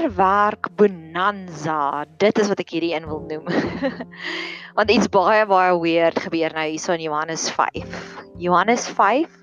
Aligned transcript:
wonderwerk 0.00 0.68
bonanza. 0.76 2.04
Dit 2.16 2.38
is 2.38 2.48
wat 2.48 2.60
ek 2.62 2.72
hierdie 2.72 2.94
een 2.96 3.04
wil 3.04 3.20
noem. 3.28 3.44
Want 4.76 4.90
iets 4.90 5.10
baie 5.12 5.44
baie 5.46 5.74
weird 5.76 6.20
gebeur 6.24 6.54
nou 6.56 6.64
hierso 6.64 6.94
in 6.96 7.04
Johannes 7.04 7.50
5. 7.52 7.84
Johannes 8.40 8.86
5 8.88 9.39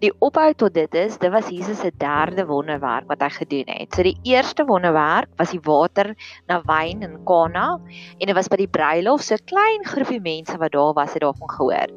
die 0.00 0.10
opbou 0.24 0.48
tot 0.56 0.72
dit 0.72 0.94
is, 0.96 1.18
dit 1.20 1.32
was 1.32 1.48
Jesus 1.52 1.80
se 1.82 1.90
derde 2.00 2.46
wonderwerk 2.48 3.04
wat 3.10 3.20
hy 3.20 3.28
gedoen 3.34 3.68
het. 3.68 3.92
So 3.92 4.04
die 4.06 4.16
eerste 4.24 4.64
wonderwerk 4.68 5.28
was 5.36 5.52
die 5.52 5.60
water 5.66 6.14
na 6.48 6.60
wyn 6.68 7.04
in 7.04 7.18
Kana 7.28 7.74
en 7.76 8.30
dit 8.30 8.36
was 8.36 8.48
by 8.48 8.62
die 8.62 8.70
bruilof 8.70 9.20
so 9.26 9.36
'n 9.36 9.44
klein 9.44 9.84
groepie 9.84 10.20
mense 10.20 10.56
wat 10.56 10.72
daar 10.72 10.94
was 10.96 11.12
het 11.12 11.22
daarvan 11.22 11.50
gehoor. 11.50 11.92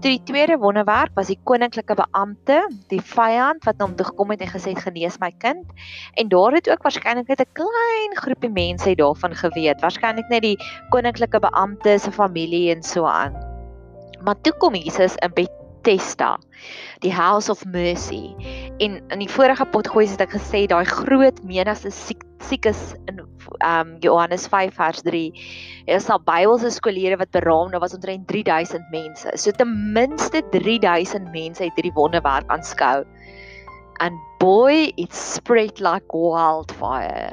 Toe 0.00 0.10
die 0.10 0.22
tweede 0.22 0.58
wonderwerk 0.58 1.10
was 1.16 1.26
die 1.26 1.40
koninklike 1.44 1.94
beampte, 1.94 2.62
die 2.88 3.02
vyand 3.02 3.64
wat 3.64 3.78
na 3.78 3.86
hom 3.86 3.96
toe 3.96 4.06
gekom 4.06 4.30
het 4.30 4.40
en 4.40 4.54
gesê 4.54 4.74
het 4.74 4.86
genees 4.86 5.18
my 5.18 5.32
kind. 5.38 5.66
En 6.14 6.28
daar 6.28 6.52
het 6.52 6.70
ook 6.70 6.82
waarskynlik 6.82 7.28
net 7.28 7.40
'n 7.40 7.52
klein 7.52 8.14
groepie 8.14 8.50
mense 8.50 8.94
daarvan 8.94 9.34
geweet, 9.34 9.80
waarskynlik 9.80 10.28
net 10.30 10.42
die 10.42 10.58
koninklike 10.90 11.40
beampte 11.40 11.98
se 11.98 12.12
familie 12.12 12.70
en 12.70 12.82
so 12.82 13.04
aan. 13.04 13.34
Maar 14.22 14.40
toe 14.42 14.52
kom 14.58 14.74
Jesus 14.74 15.14
in 15.16 15.32
Bethesda, 15.88 16.36
die 17.00 17.12
House 17.14 17.48
of 17.48 17.64
Mercy. 17.64 18.34
En 18.78 19.00
in 19.08 19.22
die 19.22 19.30
vorige 19.32 19.64
potgooi 19.72 20.04
het 20.10 20.20
ek 20.20 20.34
gesê 20.36 20.66
daai 20.68 20.84
groot 20.84 21.38
menigte 21.48 21.88
siek 21.88 22.26
siekes 22.44 22.92
in 23.08 23.22
um 23.64 23.94
Johannes 24.04 24.44
5 24.52 24.76
vers 24.76 25.00
3. 25.06 25.22
Daar 25.88 25.96
is 25.96 26.10
al 26.12 26.20
Bybelse 26.28 26.74
skoolleerders 26.76 27.22
wat 27.22 27.32
beraam, 27.32 27.72
daar 27.72 27.80
was 27.80 27.96
omtrent 27.96 28.28
3000 28.28 28.84
mense. 28.92 29.32
So 29.40 29.50
ten 29.56 29.72
minste 29.94 30.42
3000 30.52 31.32
mense 31.32 31.64
het 31.64 31.80
hierdie 31.80 31.96
wonderwerk 31.96 32.52
aanskou. 32.52 33.06
And 34.04 34.20
boy, 34.44 34.92
it 34.96 35.16
spread 35.16 35.80
like 35.80 36.12
wildfire. 36.12 37.32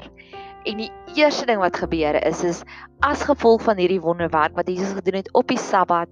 En 0.63 0.79
die 0.79 0.91
eerste 1.19 1.45
ding 1.51 1.59
wat 1.59 1.75
gebeur 1.83 2.15
is 2.23 2.47
is 2.47 2.63
as 3.03 3.27
gevolg 3.27 3.67
van 3.67 3.83
hierdie 3.83 4.01
wonderwerk 4.01 4.55
wat 4.55 4.71
Jesus 4.71 4.95
gedoen 4.95 5.19
het 5.19 5.33
op 5.35 5.51
die 5.51 5.59
Sabbat, 5.59 6.07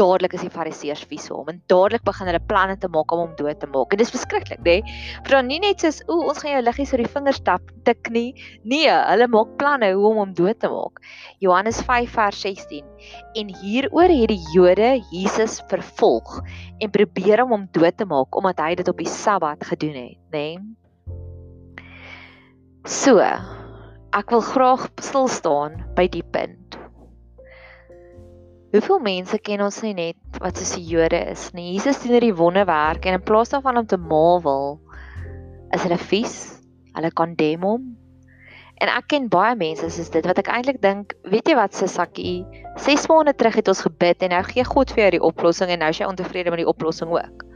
dadelik 0.00 0.34
is 0.36 0.44
die 0.46 0.52
fariseërs 0.52 1.04
vies 1.10 1.26
vir 1.28 1.36
hom 1.36 1.50
en 1.52 1.60
dadelik 1.70 2.04
begin 2.06 2.30
hulle 2.30 2.40
planne 2.48 2.76
te 2.80 2.88
maak 2.92 3.12
om 3.12 3.24
hom 3.24 3.34
dood 3.38 3.60
te 3.60 3.68
maak. 3.70 3.92
En 3.92 4.00
dis 4.00 4.12
verskriklik, 4.14 4.62
né? 4.64 4.78
Vir 5.26 5.36
dan 5.36 5.50
nie 5.50 5.60
net 5.62 5.84
soos 5.84 6.00
o, 6.08 6.22
ons 6.30 6.40
gaan 6.40 6.54
jou 6.56 6.62
liggies 6.64 6.94
oor 6.94 7.02
die 7.04 7.12
vingers 7.16 7.40
tap 7.46 7.72
tik 7.88 8.10
nie. 8.14 8.30
Nee, 8.64 8.88
hulle 8.88 9.28
maak 9.32 9.52
planne 9.60 9.92
hoe 9.92 10.06
om 10.12 10.22
hom 10.22 10.34
dood 10.38 10.60
te 10.62 10.70
maak. 10.72 11.02
Johannes 11.44 11.80
5 11.88 12.14
vers 12.16 12.42
16. 12.46 12.86
En 13.40 13.52
hieroor 13.62 14.12
het 14.12 14.32
die 14.32 14.40
Jode 14.54 14.92
Jesus 15.12 15.60
vervolg 15.72 16.40
en 16.80 16.94
probeer 16.94 17.44
om 17.44 17.56
hom 17.56 17.66
dood 17.76 17.98
te 18.00 18.08
maak 18.08 18.36
omdat 18.38 18.62
hy 18.64 18.74
dit 18.80 18.88
op 18.92 19.00
die 19.00 19.10
Sabbat 19.10 19.64
gedoen 19.72 19.98
het, 19.98 20.20
né? 20.34 20.46
So, 22.88 23.20
ek 24.16 24.32
wil 24.32 24.40
graag 24.40 24.88
stil 25.04 25.28
staan 25.28 25.76
by 25.98 26.08
die 26.08 26.24
punt. 26.24 26.59
Hoeveel 28.70 29.00
mense 29.02 29.38
ken 29.42 29.64
ons 29.64 29.80
nie 29.82 29.96
net 29.98 30.36
wat 30.38 30.60
soos 30.60 30.76
die 30.76 30.84
Jode 30.86 31.18
is 31.32 31.48
nie. 31.56 31.72
Jesus 31.74 31.98
doen 32.04 32.14
hierdie 32.14 32.36
wonderwerk 32.38 33.02
en 33.02 33.16
in 33.18 33.24
plaas 33.26 33.50
daarvan 33.50 33.80
om 33.80 33.88
te 33.90 33.98
marvel, 33.98 34.76
is 35.74 35.82
hulle 35.82 35.98
vies. 35.98 36.36
Hulle 36.94 37.10
kondem 37.18 37.66
hom. 37.66 37.88
En 38.80 38.92
ek 38.94 39.10
ken 39.10 39.26
baie 39.32 39.56
mense 39.58 39.90
soos 39.90 40.12
dit 40.14 40.26
wat 40.26 40.38
ek 40.38 40.52
eintlik 40.54 40.78
dink, 40.84 41.16
weet 41.34 41.50
jy 41.50 41.58
wat 41.58 41.74
Sisakkie, 41.74 42.44
6 42.86 43.10
maande 43.10 43.34
terug 43.34 43.58
het 43.58 43.68
ons 43.74 43.82
gebid 43.88 44.22
en 44.22 44.36
nou 44.36 44.42
gee 44.46 44.64
God 44.64 44.94
vir 44.94 45.04
jou 45.04 45.10
die 45.18 45.24
oplossing 45.32 45.74
en 45.74 45.82
nou 45.82 45.90
is 45.90 46.00
jy 46.00 46.08
ontevrede 46.08 46.54
met 46.54 46.62
die 46.62 46.70
oplossing 46.70 47.10
ook. 47.10 47.49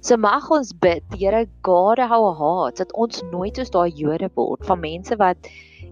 So 0.00 0.16
mag 0.16 0.46
ons 0.54 0.70
bid, 0.78 1.02
Here, 1.18 1.42
God 1.66 1.98
hou 1.98 2.30
haat 2.38 2.78
dat 2.78 2.92
ons 2.94 3.22
nooit 3.32 3.56
soos 3.58 3.72
daai 3.74 3.90
Jode 3.98 4.30
word 4.36 4.62
van 4.68 4.78
mense 4.84 5.16
wat 5.18 5.48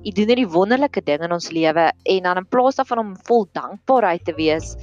U 0.06 0.12
doen 0.14 0.30
hierdie 0.30 0.46
wonderlike 0.46 1.02
ding 1.02 1.24
in 1.26 1.34
ons 1.34 1.50
lewe 1.50 1.88
en 1.90 2.28
dan 2.28 2.38
in 2.38 2.46
plaas 2.46 2.78
daarvan 2.78 3.02
om 3.02 3.14
vol 3.26 3.48
dankbaarheid 3.58 4.22
te 4.28 4.34
wees, 4.38 4.76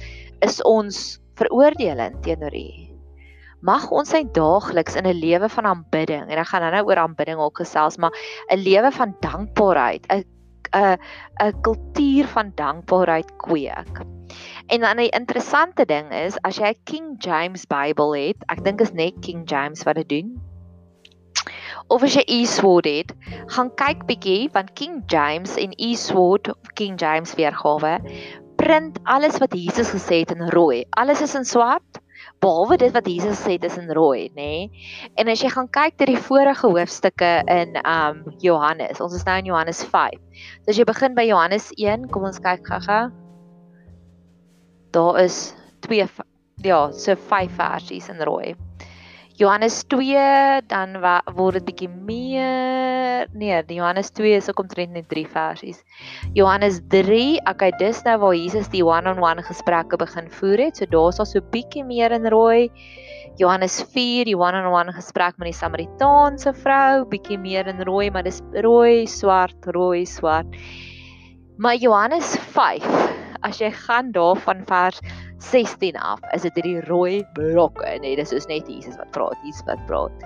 is 0.44 0.60
ons 0.68 1.18
veroordelend 1.40 2.20
teenoor 2.26 2.52
U. 2.52 2.68
Mag 3.64 3.86
ons 3.96 4.12
sy 4.12 4.20
daagliks 4.36 4.98
in 5.00 5.08
'n 5.08 5.16
lewe 5.16 5.48
van 5.48 5.70
aanbidding 5.72 6.28
en 6.28 6.38
ek 6.38 6.50
gaan 6.52 6.60
nou-nou 6.60 6.84
oor 6.84 7.00
aanbidding 7.00 7.40
ook 7.40 7.64
gesels, 7.64 7.96
maar 7.96 8.12
'n 8.52 8.60
lewe 8.60 8.90
van 8.92 9.16
dankbaarheid, 9.24 10.04
'n 10.12 10.24
'n 10.74 10.98
'n 11.40 11.60
kultuur 11.62 12.28
van 12.28 12.52
dankbaarheid 12.56 13.30
kweek. 13.38 14.04
En 14.66 14.80
dan 14.80 14.96
'n 14.96 15.12
interessante 15.12 15.84
ding 15.84 16.12
is 16.12 16.36
as 16.42 16.56
jy 16.56 16.68
'n 16.72 16.80
King 16.84 17.14
James 17.18 17.66
Bybel 17.66 18.14
het, 18.14 18.36
ek 18.48 18.64
dink 18.64 18.80
is 18.80 18.92
net 18.92 19.14
King 19.20 19.48
James 19.48 19.82
wat 19.82 19.96
dit 19.96 20.08
doen 20.08 20.40
of 21.92 22.02
as 22.02 22.14
jy 22.16 22.24
eSword 22.40 22.88
het, 22.88 23.12
gaan 23.52 23.70
kyk 23.80 24.06
bietjie 24.08 24.48
van 24.54 24.68
King 24.78 25.02
James 25.12 25.56
en 25.60 25.74
eSword 25.76 26.48
of 26.48 26.72
King 26.78 26.96
James 27.00 27.34
weergawe. 27.34 27.98
Print 28.56 28.98
alles 29.10 29.38
wat 29.42 29.52
Jesus 29.52 29.90
gesê 29.92 30.22
het 30.22 30.32
in 30.32 30.48
rooi. 30.54 30.84
Alles 30.96 31.20
is 31.20 31.34
in 31.34 31.44
swart 31.44 32.00
behalwe 32.40 32.76
dit 32.80 32.92
wat 32.92 33.06
Jesus 33.08 33.42
het 33.48 33.64
is 33.64 33.76
in 33.80 33.90
rooi, 33.92 34.30
nê? 34.36 34.68
Nee? 34.68 34.86
En 35.20 35.28
as 35.32 35.42
jy 35.42 35.50
gaan 35.52 35.68
kyk 35.72 35.98
ter 36.00 36.08
die 36.08 36.20
vorige 36.20 36.68
hoofstukke 36.68 37.32
in 37.52 37.76
um 37.84 38.22
Johannes, 38.44 39.00
ons 39.00 39.16
is 39.16 39.26
nou 39.28 39.36
in 39.40 39.50
Johannes 39.52 39.84
5. 39.84 40.16
So 40.64 40.72
as 40.72 40.80
jy 40.80 40.88
begin 40.88 41.16
by 41.16 41.26
Johannes 41.28 41.70
1, 41.76 42.08
kom 42.12 42.28
ons 42.28 42.40
kyk 42.44 42.64
gou-gou. 42.68 43.23
Daar 44.94 45.18
is 45.24 45.54
twee 45.84 46.06
ja, 46.62 46.92
so 46.92 47.16
5 47.18 47.56
versies 47.58 48.08
in 48.08 48.22
rooi. 48.22 48.54
Johannes 49.34 49.82
2 49.90 50.62
dan 50.70 50.92
word 51.34 51.58
dit 51.58 51.64
bietjie 51.66 51.88
meer 51.90 53.26
nee, 53.34 53.56
die 53.66 53.80
Johannes 53.80 54.12
2 54.14 54.36
is 54.38 54.48
ook 54.48 54.60
omtrent 54.62 54.94
net 54.94 55.08
3 55.10 55.24
versies. 55.26 55.80
Johannes 56.38 56.78
3, 56.92 57.40
okay, 57.50 57.72
dis 57.80 58.02
nou 58.06 58.14
waar 58.22 58.36
Jesus 58.36 58.70
die 58.70 58.84
one-on-one 58.86 59.42
gesprekke 59.42 59.98
begin 59.98 60.30
voer 60.38 60.62
het. 60.68 60.78
So 60.78 60.86
daar's 60.90 61.18
al 61.18 61.26
so 61.26 61.42
bietjie 61.54 61.82
meer 61.84 62.14
in 62.14 62.30
rooi. 62.30 62.70
Johannes 63.42 63.80
4, 63.90 64.28
die 64.30 64.38
one-on-one 64.38 64.94
gesprek 64.94 65.34
met 65.42 65.50
die 65.50 65.58
Samaritaanse 65.58 66.54
vrou, 66.62 67.02
bietjie 67.10 67.38
meer 67.42 67.66
in 67.66 67.82
rooi, 67.82 68.12
maar 68.14 68.22
dis 68.22 68.38
rooi, 68.62 69.08
swart, 69.10 69.58
rooi, 69.74 70.04
swart. 70.06 70.54
Maar 71.58 71.74
Johannes 71.82 72.36
5, 72.54 72.86
as 73.44 73.60
jy 73.60 73.70
gaan 73.84 74.12
daarvan 74.14 74.64
vers 74.68 75.00
16 75.44 75.96
af 76.00 76.20
is 76.32 76.46
dit 76.46 76.56
hierdie 76.58 76.80
rooi 76.88 77.22
blokke 77.36 77.96
nee 78.02 78.16
dis 78.16 78.32
is 78.32 78.48
net 78.50 78.68
Jesus 78.70 78.96
wat 79.00 79.10
praat 79.16 79.38
Jesus 79.44 79.64
wat 79.68 79.82
praat. 79.88 80.24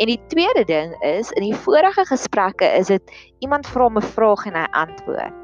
En 0.00 0.10
die 0.10 0.20
tweede 0.32 0.64
ding 0.68 0.94
is 1.04 1.32
in 1.36 1.46
die 1.48 1.56
vorige 1.66 2.06
gesprekke 2.08 2.68
is 2.78 2.92
dit 2.92 3.14
iemand 3.44 3.68
vra 3.68 3.88
'n 3.88 4.02
vraag 4.02 4.46
en 4.46 4.56
hy 4.56 4.66
antwoord. 4.72 5.34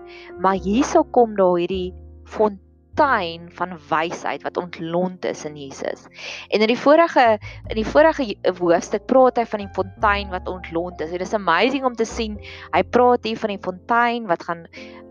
Maar 0.41 0.57
hierso 0.57 1.05
kom 1.05 1.37
daar 1.37 1.59
hierdie 1.59 1.93
fontein 2.25 3.51
van 3.59 3.79
wysheid 3.89 4.43
wat 4.43 4.57
ontlont 4.57 5.25
is 5.25 5.45
in 5.45 5.57
Jesus. 5.57 6.07
En 6.49 6.61
in 6.61 6.67
die 6.67 6.79
vorige 6.79 7.39
in 7.69 7.77
die 7.77 7.87
vorige 7.87 8.37
hoofstuk 8.59 9.07
praat 9.07 9.37
hy 9.37 9.45
van 9.45 9.61
die 9.65 9.73
fontein 9.75 10.31
wat 10.31 10.49
ontlont 10.49 11.01
is. 11.01 11.11
En 11.11 11.19
dit 11.19 11.27
is 11.27 11.35
amazing 11.35 11.85
om 11.85 11.95
te 11.95 12.05
sien 12.05 12.39
hy 12.73 12.83
praat 12.83 13.25
hier 13.25 13.39
van 13.39 13.55
die 13.55 13.63
fontein 13.63 14.27
wat 14.27 14.43
gaan 14.43 14.67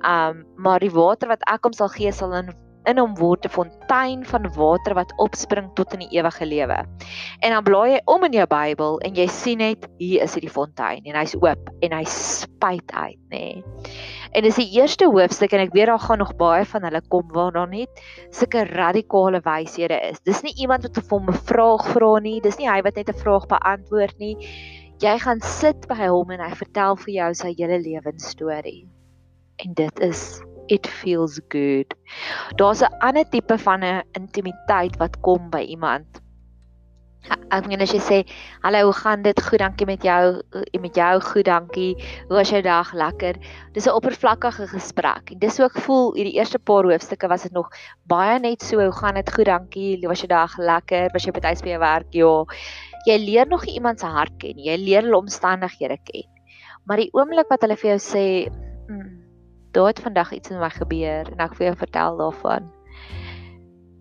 um 0.05 0.45
maar 0.57 0.79
die 0.79 0.93
water 0.93 1.27
wat 1.27 1.43
ek 1.47 1.63
hom 1.63 1.73
sal 1.73 1.89
gee 1.89 2.11
sal 2.11 2.33
in 2.33 2.51
in 2.87 2.97
hom 2.97 3.13
word 3.19 3.45
'n 3.45 3.53
fontein 3.53 4.21
van 4.25 4.47
water 4.55 4.95
wat 4.95 5.11
opspring 5.19 5.67
tot 5.75 5.93
in 5.93 5.99
die 6.05 6.17
ewige 6.17 6.45
lewe. 6.45 6.77
En 7.43 7.51
dan 7.51 7.63
blaai 7.63 7.91
jy 7.91 8.01
om 8.05 8.23
in 8.23 8.33
jou 8.33 8.45
Bybel 8.47 8.99
en 9.05 9.15
jy 9.15 9.27
sien 9.27 9.59
net 9.59 9.87
hier 9.99 10.23
is 10.23 10.33
hierdie 10.33 10.53
fontein 10.53 11.05
en 11.05 11.15
hy's 11.19 11.35
oop 11.35 11.69
en 11.81 11.91
hy 11.93 12.03
spuit 12.05 12.91
uit, 12.93 13.19
nê. 13.29 13.61
Nee. 13.61 13.63
En 14.31 14.43
dis 14.43 14.59
die 14.61 14.69
eerste 14.77 15.05
hoofstuk 15.09 15.53
en 15.53 15.65
ek 15.65 15.73
weet 15.73 15.89
daar 15.89 15.99
gaan 15.99 16.21
nog 16.21 16.35
baie 16.37 16.65
van 16.65 16.83
hulle 16.83 17.01
kom 17.09 17.27
waar 17.33 17.51
daar 17.51 17.69
net 17.69 18.03
sulke 18.31 18.63
radikale 18.69 19.41
wyshede 19.45 19.97
is. 20.11 20.21
Dis 20.25 20.43
nie 20.43 20.53
iemand 20.61 20.83
wat 20.83 21.01
vir 21.01 21.17
hom 21.17 21.29
'n 21.29 21.45
vraag 21.51 21.87
vra 21.93 22.19
nie, 22.19 22.39
dis 22.41 22.57
nie 22.57 22.69
hy 22.69 22.81
wat 22.81 22.95
net 22.95 23.09
'n 23.09 23.21
vraag 23.23 23.47
beantwoord 23.47 24.17
nie. 24.19 24.37
Jy 24.99 25.17
gaan 25.19 25.41
sit 25.41 25.87
by 25.87 26.07
hom 26.07 26.31
en 26.31 26.39
hy 26.39 26.53
vertel 26.55 26.95
vir 26.95 27.13
jou 27.13 27.33
sy 27.33 27.53
hele 27.57 27.79
lewensstorie. 27.79 28.87
En 29.59 29.73
dit 29.73 29.99
is 29.99 30.41
it 30.69 30.87
feels 30.87 31.39
good. 31.49 31.93
Daar's 32.55 32.81
'n 32.81 32.93
ander 32.99 33.29
tipe 33.29 33.57
van 33.57 33.83
'n 33.83 34.03
intimiteit 34.11 34.97
wat 34.97 35.19
kom 35.19 35.49
by 35.49 35.61
iemand. 35.61 36.21
Ek 37.51 37.67
meen 37.67 37.81
as 37.81 37.91
jy 37.91 37.99
sê, 37.99 38.17
"Hallo, 38.63 38.83
hoe 38.83 38.93
gaan 38.93 39.21
dit? 39.21 39.41
Goed, 39.41 39.59
dankie 39.59 39.85
met 39.85 40.03
jou. 40.03 40.41
Met 40.81 40.95
jou 40.95 41.19
goed, 41.21 41.45
dankie. 41.45 41.95
Hoe 42.27 42.37
was 42.37 42.49
jou 42.49 42.61
dag? 42.61 42.93
Lekker." 42.93 43.35
Dis 43.73 43.87
'n 43.87 43.93
oppervlakkige 43.93 44.67
gesprek. 44.67 45.31
En 45.31 45.39
dis 45.39 45.57
hoe 45.57 45.65
ek 45.65 45.77
voel 45.77 46.13
hierdie 46.13 46.37
eerste 46.39 46.59
paar 46.59 46.83
hoofstukke 46.83 47.27
was 47.27 47.43
dit 47.43 47.51
nog 47.51 47.69
baie 48.07 48.39
net 48.39 48.61
so, 48.61 48.79
"Hoe 48.79 48.91
gaan 48.91 49.15
dit? 49.15 49.33
Goed, 49.33 49.45
dankie. 49.45 49.97
Hoe 49.99 50.07
was 50.07 50.21
jou 50.21 50.27
dag? 50.27 50.57
Lekker. 50.57 51.09
Was 51.11 51.25
jy 51.25 51.31
by 51.31 51.39
tyd 51.39 51.61
by 51.61 51.69
jou 51.69 51.79
werk?" 51.79 52.07
Ja. 52.11 52.45
Jy 53.05 53.17
leer 53.17 53.47
nog 53.47 53.65
iemand 53.65 53.99
se 53.99 54.05
hart 54.05 54.37
ken. 54.37 54.57
Jy 54.57 54.77
leer 54.77 55.01
hulle 55.01 55.17
omstandighede 55.17 55.97
ken. 56.03 56.27
Maar 56.85 56.97
die 56.97 57.09
oomblik 57.13 57.49
wat 57.49 57.61
hulle 57.61 57.75
vir 57.75 57.97
jou 57.97 57.99
sê, 57.99 58.51
mm, 58.87 59.18
daar 59.71 59.91
het 59.91 59.99
vandag 59.99 60.31
iets 60.33 60.51
in 60.51 60.59
my 60.59 60.69
gebeur 60.69 61.31
en 61.31 61.45
ek 61.45 61.55
wil 61.57 61.71
jou 61.71 61.77
vertel 61.77 62.17
daarvan. 62.17 62.69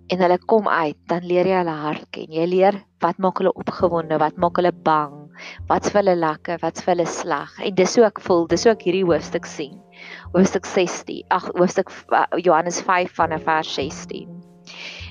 En 0.08 0.20
hulle 0.24 0.38
kom 0.48 0.68
uit, 0.68 0.96
dan 1.06 1.24
leer 1.24 1.46
jy 1.46 1.56
hulle 1.60 1.78
hart 1.84 2.06
ken. 2.10 2.30
Jy 2.32 2.46
leer 2.48 2.84
wat 3.04 3.18
maak 3.20 3.42
hulle 3.42 3.52
opgewonde, 3.52 4.16
wat 4.18 4.36
maak 4.40 4.56
hulle 4.56 4.72
bang, 4.72 5.28
Wat's 5.68 5.92
vir 5.92 6.00
hulle 6.02 6.16
lekker, 6.18 6.58
wat's 6.62 6.82
vir 6.84 6.94
hulle 6.94 7.06
sleg. 7.10 7.54
En 7.66 7.76
dis 7.78 7.94
hoe 7.98 8.06
ek 8.08 8.20
voel, 8.24 8.46
dis 8.50 8.64
hoe 8.66 8.72
ek 8.74 8.84
hierdie 8.88 9.04
hoofstuk 9.06 9.46
sien. 9.48 9.76
Hoofstuk 10.34 10.66
16. 10.68 11.24
Ag, 11.34 11.48
hoofstuk 11.58 11.92
Johannes 12.42 12.80
5 12.86 13.14
vanaf 13.18 13.44
vers 13.46 13.72
16. 13.78 14.30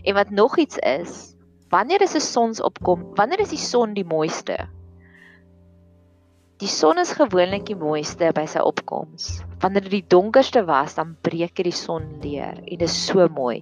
En 0.07 0.18
wat 0.18 0.31
nog 0.31 0.57
iets 0.62 0.80
is, 0.83 1.36
wanneer 1.74 2.01
is 2.01 2.15
'n 2.15 2.24
sonsopkom? 2.24 3.06
Wanneer 3.15 3.45
is 3.45 3.54
die 3.56 3.63
son 3.63 3.94
die 3.94 4.06
mooiste? 4.06 4.57
Die 6.57 6.69
son 6.74 6.98
is 6.98 7.12
gewoonlik 7.13 7.68
die 7.68 7.75
mooiste 7.77 8.31
by 8.33 8.48
sy 8.50 8.63
opkoms. 8.65 9.27
Wanneer 9.62 9.83
dit 9.86 9.94
die 9.94 10.07
donkerste 10.09 10.63
was, 10.65 10.95
dan 10.98 11.12
breek 11.21 11.62
die 11.62 11.74
son 11.75 12.07
deur 12.24 12.57
en 12.57 12.65
dit 12.71 12.86
is 12.88 12.95
so 13.06 13.27
mooi. 13.30 13.59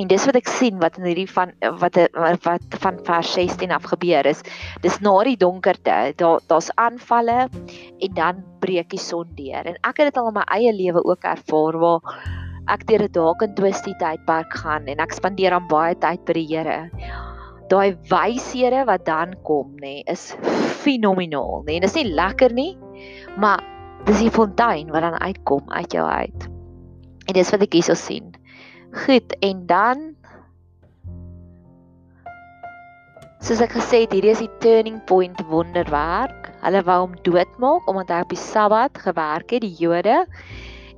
En 0.00 0.08
dis 0.08 0.24
wat 0.24 0.38
ek 0.40 0.48
sien 0.48 0.80
wat 0.80 0.96
in 0.96 1.10
hierdie 1.10 1.28
van 1.28 1.52
wat 1.82 2.00
wat 2.16 2.78
van 2.86 3.02
vers 3.04 3.34
16 3.36 3.76
af 3.76 3.90
gebeur 3.92 4.24
is. 4.32 4.40
Dis 4.80 4.96
na 5.04 5.12
die 5.28 5.36
donkerte, 5.36 5.98
daar 6.16 6.40
daar's 6.48 6.72
aanvalle 6.80 7.50
en 7.52 8.16
dan 8.16 8.40
breek 8.64 8.88
die 8.96 9.04
son 9.04 9.28
deur. 9.36 9.68
En 9.68 9.76
ek 9.84 10.00
het 10.00 10.08
dit 10.08 10.16
al 10.16 10.32
in 10.32 10.40
my 10.40 10.48
eie 10.56 10.72
lewe 10.72 11.04
ook 11.04 11.28
ervaar 11.28 11.82
waar 11.84 12.18
ek 12.72 12.88
deur 12.88 13.04
'n 13.04 13.12
dalk 13.12 13.44
in 13.44 13.56
twisty 13.60 13.92
tydperk 14.00 14.56
gaan 14.64 14.88
en 14.88 15.04
ek 15.04 15.12
spandeer 15.12 15.52
aan 15.52 15.68
baie 15.68 15.92
tyd 16.00 16.24
by 16.24 16.32
die 16.32 16.48
Here 16.48 16.88
daai 17.70 17.96
wyshede 18.10 18.84
wat 18.88 19.06
dan 19.06 19.34
kom 19.46 19.74
nê 19.80 20.00
nee, 20.00 20.04
is 20.06 20.34
fenomenaal 20.82 21.64
nê. 21.64 21.78
Nee. 21.78 21.80
dis 21.86 21.98
nie 21.98 22.08
lekker 22.12 22.54
nie 22.56 22.72
maar 23.36 23.64
dis 24.06 24.22
die 24.24 24.32
fontein 24.32 24.92
wat 24.94 25.04
dan 25.04 25.18
uitkom 25.20 25.66
uit 25.70 25.92
jou 25.92 26.06
uit 26.06 26.48
en 27.28 27.36
dis 27.36 27.50
wat 27.52 27.64
ek 27.66 27.76
hierso 27.76 27.96
sien. 27.98 28.32
Goed 29.04 29.34
en 29.44 29.66
dan 29.68 30.04
soos 33.44 33.60
ek 33.62 33.76
gesê 33.76 34.02
het 34.06 34.14
hierdie 34.16 34.32
is 34.32 34.42
die 34.42 34.54
turning 34.64 34.96
point 35.10 35.38
wonderwerk. 35.50 36.48
Hulle 36.64 36.82
wou 36.88 36.98
hom 37.04 37.18
doodmaak 37.26 37.90
omdat 37.90 38.14
hy 38.14 38.22
op 38.24 38.32
die 38.32 38.40
sabbat 38.40 38.98
gewerk 39.04 39.52
het 39.54 39.62
die 39.66 39.76
Jode 39.78 40.22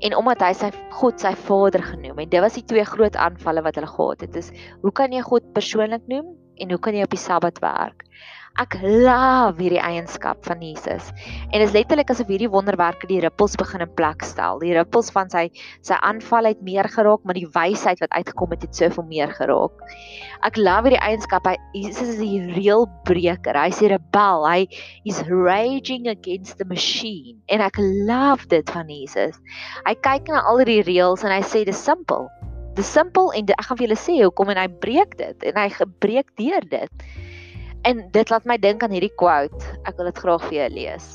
en 0.01 0.17
omdat 0.17 0.45
hy 0.47 0.53
sy 0.57 0.71
God 0.97 1.21
sy 1.21 1.35
vader 1.49 1.83
genoem 1.85 2.23
het. 2.23 2.31
Dit 2.33 2.45
was 2.47 2.57
die 2.57 2.65
twee 2.71 2.87
groot 2.89 3.19
aanvalle 3.19 3.65
wat 3.67 3.77
hulle 3.77 3.91
gehad 3.91 4.25
het. 4.25 4.39
Is 4.39 4.49
hoe 4.81 4.95
kan 4.95 5.13
jy 5.13 5.21
God 5.27 5.51
persoonlik 5.57 6.07
noem 6.09 6.31
en 6.61 6.71
hoe 6.71 6.81
kan 6.81 6.97
jy 6.97 7.09
op 7.09 7.17
die 7.17 7.21
Sabbat 7.21 7.59
werk? 7.65 8.07
Ek 8.59 8.75
love 8.83 9.63
hierdie 9.63 9.81
eienskap 9.81 10.43
van 10.45 10.61
Jesus. 10.61 11.07
En 11.49 11.63
dit 11.63 11.65
is 11.69 11.73
letterlik 11.73 12.11
asof 12.13 12.29
hierdie 12.29 12.51
wonderwerke 12.51 13.07
die 13.09 13.21
rippels 13.23 13.55
begin 13.57 13.85
in 13.85 13.93
plek 13.97 14.25
stel. 14.27 14.59
Die 14.61 14.75
rippels 14.75 15.09
van 15.15 15.31
sy 15.33 15.47
sy 15.87 15.97
aanval 16.05 16.51
het 16.51 16.61
meer 16.67 16.89
geraak, 16.91 17.23
maar 17.25 17.39
die 17.39 17.49
wysheid 17.55 18.03
wat 18.03 18.13
uitgekom 18.13 18.53
het 18.53 18.67
het 18.67 18.77
soveel 18.77 19.07
meer 19.09 19.33
geraak. 19.39 19.87
Ek 20.45 20.59
love 20.59 20.91
hierdie 20.91 21.01
eienskap. 21.01 21.47
Hy 21.47 21.57
Jesus 21.79 22.17
is 22.17 22.21
die 22.21 22.43
real 22.59 22.85
breker. 23.09 23.57
Hy's 23.57 23.81
die 23.81 23.95
rebel. 23.95 24.45
Hy 24.45 24.67
is 25.09 25.23
raging 25.31 26.11
against 26.11 26.59
the 26.59 26.69
machine. 26.69 27.39
En 27.49 27.65
ek 27.65 27.79
love 27.81 28.51
dit 28.51 28.77
van 28.77 28.91
Jesus. 28.91 29.39
Hy 29.87 29.95
kyk 30.05 30.29
na 30.29 30.45
al 30.51 30.67
die 30.67 30.83
reëls 30.85 31.25
en 31.25 31.33
hy 31.39 31.43
sê 31.47 31.65
dis 31.65 31.87
simpel. 31.87 32.29
Dis 32.81 32.89
simpel 32.97 33.27
en 33.37 33.51
ek 33.53 33.67
gaan 33.67 33.77
vir 33.77 33.85
julle 33.85 33.97
sê 34.01 34.15
hoekom 34.23 34.51
en 34.55 34.59
hy 34.63 34.69
breek 34.81 35.11
dit 35.19 35.43
en 35.51 35.57
hy 35.61 35.67
gebreek 35.75 36.31
deur 36.41 36.65
dit. 36.71 37.03
En 37.85 37.99
dit 38.15 38.31
laat 38.33 38.47
my 38.49 38.57
dink 38.57 38.87
aan 38.87 38.95
hierdie 38.97 39.13
quote. 39.21 39.61
Ek 39.85 39.99
wil 39.99 40.09
dit 40.09 40.21
graag 40.23 40.47
vir 40.47 40.57
julle 40.57 40.77
lees. 40.79 41.09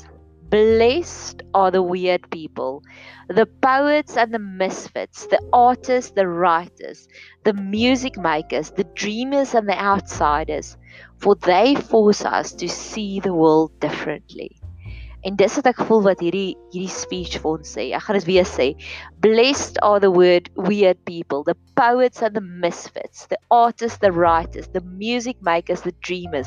Blessed 0.52 1.42
are 1.58 1.72
the 1.74 1.82
weird 1.82 2.28
people, 2.30 2.84
the 3.26 3.48
poets 3.66 4.14
and 4.14 4.30
the 4.30 4.38
misfits, 4.38 5.26
the 5.32 5.42
artists, 5.50 6.14
the 6.14 6.28
writers, 6.28 7.08
the 7.42 7.56
music 7.58 8.14
makers, 8.14 8.70
the 8.78 8.86
dreamers 8.94 9.56
and 9.58 9.66
the 9.66 9.74
outsiders, 9.74 10.76
for 11.18 11.34
they 11.34 11.74
force 11.74 12.22
us 12.22 12.54
to 12.62 12.68
see 12.68 13.18
the 13.18 13.34
world 13.34 13.74
differently. 13.80 14.54
En 15.26 15.34
dis 15.34 15.56
wat 15.58 15.66
ek 15.66 15.80
voel 15.88 16.04
wat 16.04 16.20
hierdie 16.22 16.54
hierdie 16.70 16.92
speech 16.92 17.40
vir 17.42 17.48
ons 17.56 17.72
sê. 17.74 17.88
Ek 17.96 18.04
gaan 18.06 18.18
dit 18.20 18.28
weer 18.28 18.46
sê. 18.46 18.68
Blessed 19.24 19.80
are 19.82 19.98
the 19.98 20.10
word 20.12 20.46
weird 20.54 21.00
people, 21.08 21.42
the 21.42 21.56
poets 21.74 22.22
and 22.22 22.36
the 22.38 22.44
misfits, 22.44 23.26
the 23.26 23.38
artists, 23.50 23.98
the 23.98 24.12
writers, 24.14 24.68
the 24.76 24.84
music 24.86 25.40
makers, 25.42 25.82
the 25.82 25.94
dreamers 26.06 26.46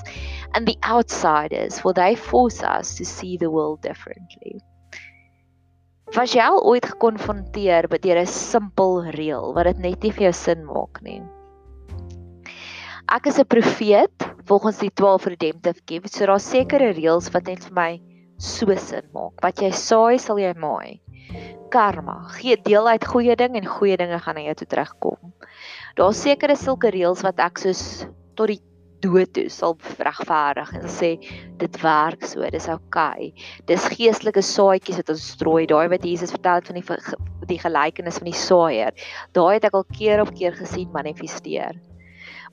and 0.55 0.65
the 0.65 0.77
outsiders, 0.83 1.79
for 1.79 1.93
they 1.93 2.15
force 2.15 2.63
us 2.63 2.95
to 2.95 3.03
see 3.03 3.35
the 3.35 3.51
world 3.51 3.81
differently. 3.83 4.61
Was 6.15 6.31
jy 6.33 6.41
al 6.41 6.63
ooit 6.65 6.87
gekonfronteer 6.89 7.85
met 7.91 8.05
'n 8.05 8.25
simpel 8.25 9.03
reël 9.13 9.53
wat 9.53 9.65
dit 9.65 9.79
net 9.79 10.03
nie 10.03 10.11
vir 10.11 10.31
jou 10.31 10.33
sin 10.33 10.63
maak 10.65 11.03
nie? 11.03 11.21
Ek 13.11 13.27
is 13.27 13.39
'n 13.39 13.45
profeet 13.45 14.25
volgens 14.45 14.79
die 14.79 14.89
12 14.93 15.25
redemptive 15.25 15.81
gifts. 15.85 16.17
So 16.17 16.25
daar's 16.25 16.49
sekere 16.49 16.93
reëls 16.93 17.29
wat 17.33 17.45
net 17.45 17.63
vir 17.65 17.73
my 17.73 18.08
so 18.39 18.75
sin 18.79 19.05
maak. 19.13 19.35
Wat 19.43 19.61
jy 19.61 19.71
saai, 19.75 20.17
sal 20.19 20.39
jy 20.41 20.53
maai. 20.57 20.99
Karma, 21.69 22.23
gee 22.39 22.57
deel 22.65 22.87
uit 22.89 23.05
goeie 23.05 23.35
ding 23.37 23.57
en 23.59 23.67
goeie 23.67 23.97
dinge 23.99 24.17
gaan 24.23 24.39
na 24.39 24.47
jou 24.47 24.55
toe 24.61 24.69
terugkom. 24.71 25.33
Daar's 25.99 26.23
sekere 26.23 26.55
sulke 26.57 26.89
reëls 26.95 27.21
wat 27.25 27.41
ek 27.43 27.61
soos 27.61 27.83
tot 28.39 28.49
die 28.49 28.61
dood 29.03 29.31
toe 29.35 29.47
sal 29.53 29.77
regverdig 30.03 30.71
en 30.75 30.87
sê 30.91 31.11
dit 31.61 31.77
werk 31.83 32.25
so, 32.27 32.43
dis 32.51 32.67
oukei. 32.71 33.29
Okay. 33.29 33.47
Dis 33.69 33.87
geestelike 33.93 34.43
saadjies 34.43 34.99
wat 35.01 35.13
ons 35.13 35.27
strooi. 35.35 35.67
Daai 35.69 35.87
wat 35.93 36.07
Jesus 36.07 36.33
vertel 36.35 36.61
het 36.61 36.71
van 36.71 36.81
die 36.81 37.19
die 37.49 37.61
gelykenis 37.61 38.19
van 38.21 38.29
die 38.29 38.37
saaier. 38.37 39.05
Daai 39.33 39.55
het 39.57 39.69
ek 39.69 39.77
al 39.79 39.87
keer 39.93 40.21
op 40.21 40.33
keer 40.37 40.53
gesien 40.57 40.91
manifesteer. 40.93 41.79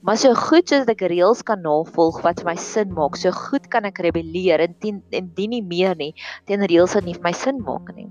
Maar 0.01 0.17
so 0.17 0.33
goed 0.37 0.69
soos 0.69 0.85
ek 0.91 1.01
reëls 1.09 1.41
kan 1.47 1.63
navolg 1.65 2.21
wat 2.21 2.43
vir 2.43 2.51
my 2.51 2.55
sin 2.61 2.93
maak, 2.93 3.17
so 3.17 3.31
goed 3.33 3.65
kan 3.73 3.87
ek 3.89 4.01
rebelleer 4.05 4.61
en 4.61 4.75
dien 4.83 5.01
en 5.15 5.31
dien 5.33 5.49
nie 5.55 5.63
meer 5.65 5.97
nie 5.97 6.13
teen 6.45 6.61
reëls 6.69 6.93
wat 6.97 7.07
nie 7.07 7.15
vir 7.17 7.25
my 7.25 7.33
sin 7.33 7.63
maak 7.65 7.89
nie. 7.95 8.09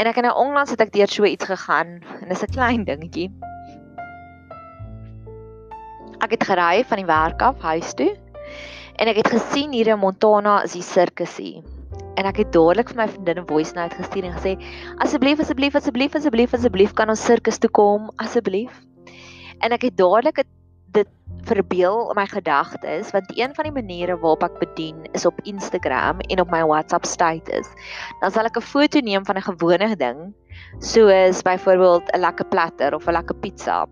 En 0.00 0.08
ek 0.08 0.16
het 0.16 0.24
nou 0.24 0.34
onlangs 0.40 0.72
het 0.72 0.80
ek 0.80 0.94
deur 0.94 1.10
so 1.12 1.28
iets 1.28 1.44
gegaan 1.50 2.00
en 2.00 2.28
dis 2.28 2.42
'n 2.42 2.54
klein 2.56 2.84
dingetjie. 2.88 3.28
Ek 6.24 6.30
het 6.30 6.44
gery 6.48 6.84
van 6.88 6.98
die 6.98 7.10
werk 7.10 7.42
af 7.42 7.60
huis 7.60 7.92
toe 7.94 8.16
en 8.96 9.08
ek 9.08 9.16
het 9.16 9.28
gesien 9.28 9.72
hier 9.72 9.92
in 9.92 9.98
Montana 9.98 10.62
is 10.62 10.72
die 10.72 10.82
sirkusie. 10.82 11.62
En 12.16 12.24
ek 12.24 12.36
het 12.36 12.52
dadelik 12.52 12.88
vir 12.88 12.96
my 12.96 13.08
vriendin 13.08 13.38
'n 13.38 13.46
voice 13.46 13.74
note 13.74 13.96
gestuur 13.96 14.24
en 14.24 14.32
gesê 14.32 14.56
asseblief 15.04 15.40
asseblief 15.40 15.74
asseblief 15.74 16.14
asseblief 16.14 16.54
asseblief 16.54 16.92
kan 16.94 17.08
ons 17.08 17.24
sirkus 17.24 17.58
toe 17.58 17.70
kom 17.70 18.10
asseblief. 18.16 18.72
En 19.60 19.72
ek 19.72 19.82
het 19.82 19.96
dadelik 19.96 20.34
dit 20.34 20.46
verbeel 21.48 22.12
my 22.14 22.26
gedagtes 22.26 23.10
want 23.10 23.32
een 23.38 23.54
van 23.54 23.64
die 23.64 23.74
maniere 23.74 24.18
waarop 24.18 24.44
ek 24.46 24.58
bedien 24.60 25.04
is 25.12 25.26
op 25.26 25.40
Instagram 25.42 26.20
en 26.28 26.40
op 26.40 26.50
my 26.50 26.62
WhatsApp 26.62 27.04
status. 27.04 27.68
Dan 28.20 28.30
sal 28.30 28.46
ek 28.46 28.56
'n 28.56 28.70
foto 28.74 29.00
neem 29.00 29.24
van 29.24 29.36
'n 29.36 29.48
gewone 29.50 29.96
ding 29.96 30.34
soos 30.78 31.42
byvoorbeeld 31.42 32.10
'n 32.12 32.20
lekker 32.20 32.46
platter 32.46 32.94
of 32.94 33.06
'n 33.06 33.12
lekker 33.12 33.36
pizza. 33.36 33.86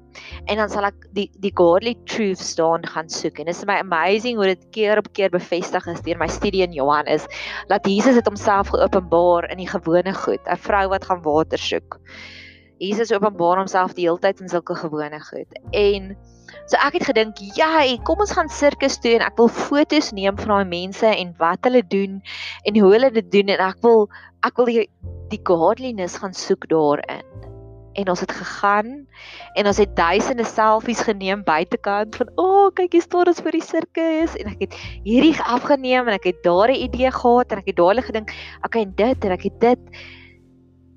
En 0.44 0.56
dan 0.56 0.68
sal 0.68 0.84
ek 0.84 1.08
die 1.12 1.30
die 1.38 1.52
godly 1.54 1.94
truth 2.04 2.38
staan 2.38 2.86
gaan 2.86 3.08
soek. 3.08 3.38
En 3.38 3.44
dit 3.44 3.54
is 3.54 3.64
my 3.64 3.78
amazing 3.78 4.36
hoe 4.36 4.46
dit 4.46 4.66
keer 4.70 4.98
op 4.98 5.12
keer 5.12 5.30
bevestig 5.30 5.86
is 5.86 6.00
deur 6.00 6.18
my 6.18 6.28
studie 6.28 6.62
in 6.62 6.72
Johannes 6.72 7.26
dat 7.66 7.86
Jesus 7.86 8.14
het 8.14 8.26
homself 8.26 8.68
geopenbaar 8.68 9.50
in 9.50 9.56
die 9.56 9.68
gewone 9.68 10.14
goed. 10.14 10.40
'n 10.46 10.56
vrou 10.56 10.88
wat 10.88 11.04
gaan 11.04 11.22
water 11.22 11.58
soek. 11.58 11.98
Jesus 12.78 13.12
openbaar 13.12 13.56
homself 13.56 13.92
die 13.92 14.06
hele 14.06 14.18
tyd 14.18 14.40
in 14.40 14.48
sulke 14.48 14.74
gewone 14.74 15.20
goed. 15.20 15.60
En 15.70 16.16
So 16.70 16.78
ek 16.78 17.00
het 17.00 17.08
gedink, 17.08 17.34
"Ja, 17.58 17.82
kom 18.06 18.20
ons 18.22 18.30
gaan 18.30 18.48
sirkus 18.48 19.00
toe 19.02 19.16
en 19.18 19.26
ek 19.26 19.36
wil 19.36 19.48
foto's 19.48 20.12
neem 20.12 20.36
van 20.38 20.48
daai 20.48 20.68
mense 20.70 21.06
en 21.06 21.34
wat 21.38 21.58
hulle 21.66 21.82
doen 21.82 22.22
en 22.62 22.78
hoe 22.78 22.92
hulle 22.92 23.10
dit 23.10 23.30
doen 23.32 23.48
en 23.48 23.58
ek 23.58 23.82
wil 23.82 24.08
ek 24.46 24.56
wil 24.56 24.66
die, 24.66 24.88
die 25.30 25.40
godliness 25.42 26.16
gaan 26.22 26.32
soek 26.32 26.68
daarin." 26.68 27.26
En 27.98 28.08
ons 28.08 28.20
het 28.20 28.30
gegaan 28.30 29.08
en 29.54 29.66
ons 29.66 29.76
het 29.76 29.96
duisende 29.96 30.44
selfies 30.44 31.02
geneem 31.02 31.42
buitekant 31.42 32.16
van, 32.16 32.30
"O, 32.36 32.44
oh, 32.44 32.70
kyk 32.74 32.92
hier 32.92 33.02
staan 33.02 33.26
ons 33.26 33.40
vir 33.40 33.50
die 33.50 33.66
sirkus." 33.66 34.36
En 34.36 34.46
ek 34.46 34.60
het 34.60 34.74
hierdie 35.02 35.42
afgeneem 35.42 36.06
en 36.06 36.14
ek 36.14 36.24
het 36.24 36.42
daar 36.42 36.70
'n 36.70 36.86
idee 36.86 37.10
gehad 37.10 37.50
en 37.50 37.58
ek 37.58 37.66
het 37.66 37.76
dadelik 37.76 38.04
gedink, 38.04 38.30
"Oké, 38.62 38.78
okay, 38.78 38.86
dit 38.94 39.24
en 39.24 39.32
ek 39.32 39.42
het 39.42 39.60
dit." 39.60 39.78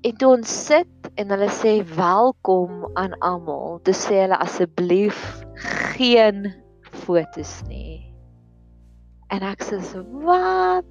En 0.04 0.16
toe 0.20 0.34
ons 0.34 0.50
sit 0.66 1.06
en 1.16 1.30
hulle 1.32 1.46
sê 1.48 1.78
welkom 1.96 2.82
aan 3.00 3.14
almal, 3.24 3.78
toe 3.86 3.94
sê 3.96 4.18
hulle 4.26 4.36
asseblief 4.44 5.16
geen 5.94 6.50
fotos 7.04 7.62
nie. 7.70 8.02
En 9.32 9.46
ek 9.48 9.64
sê 9.64 9.80
wat? 10.26 10.84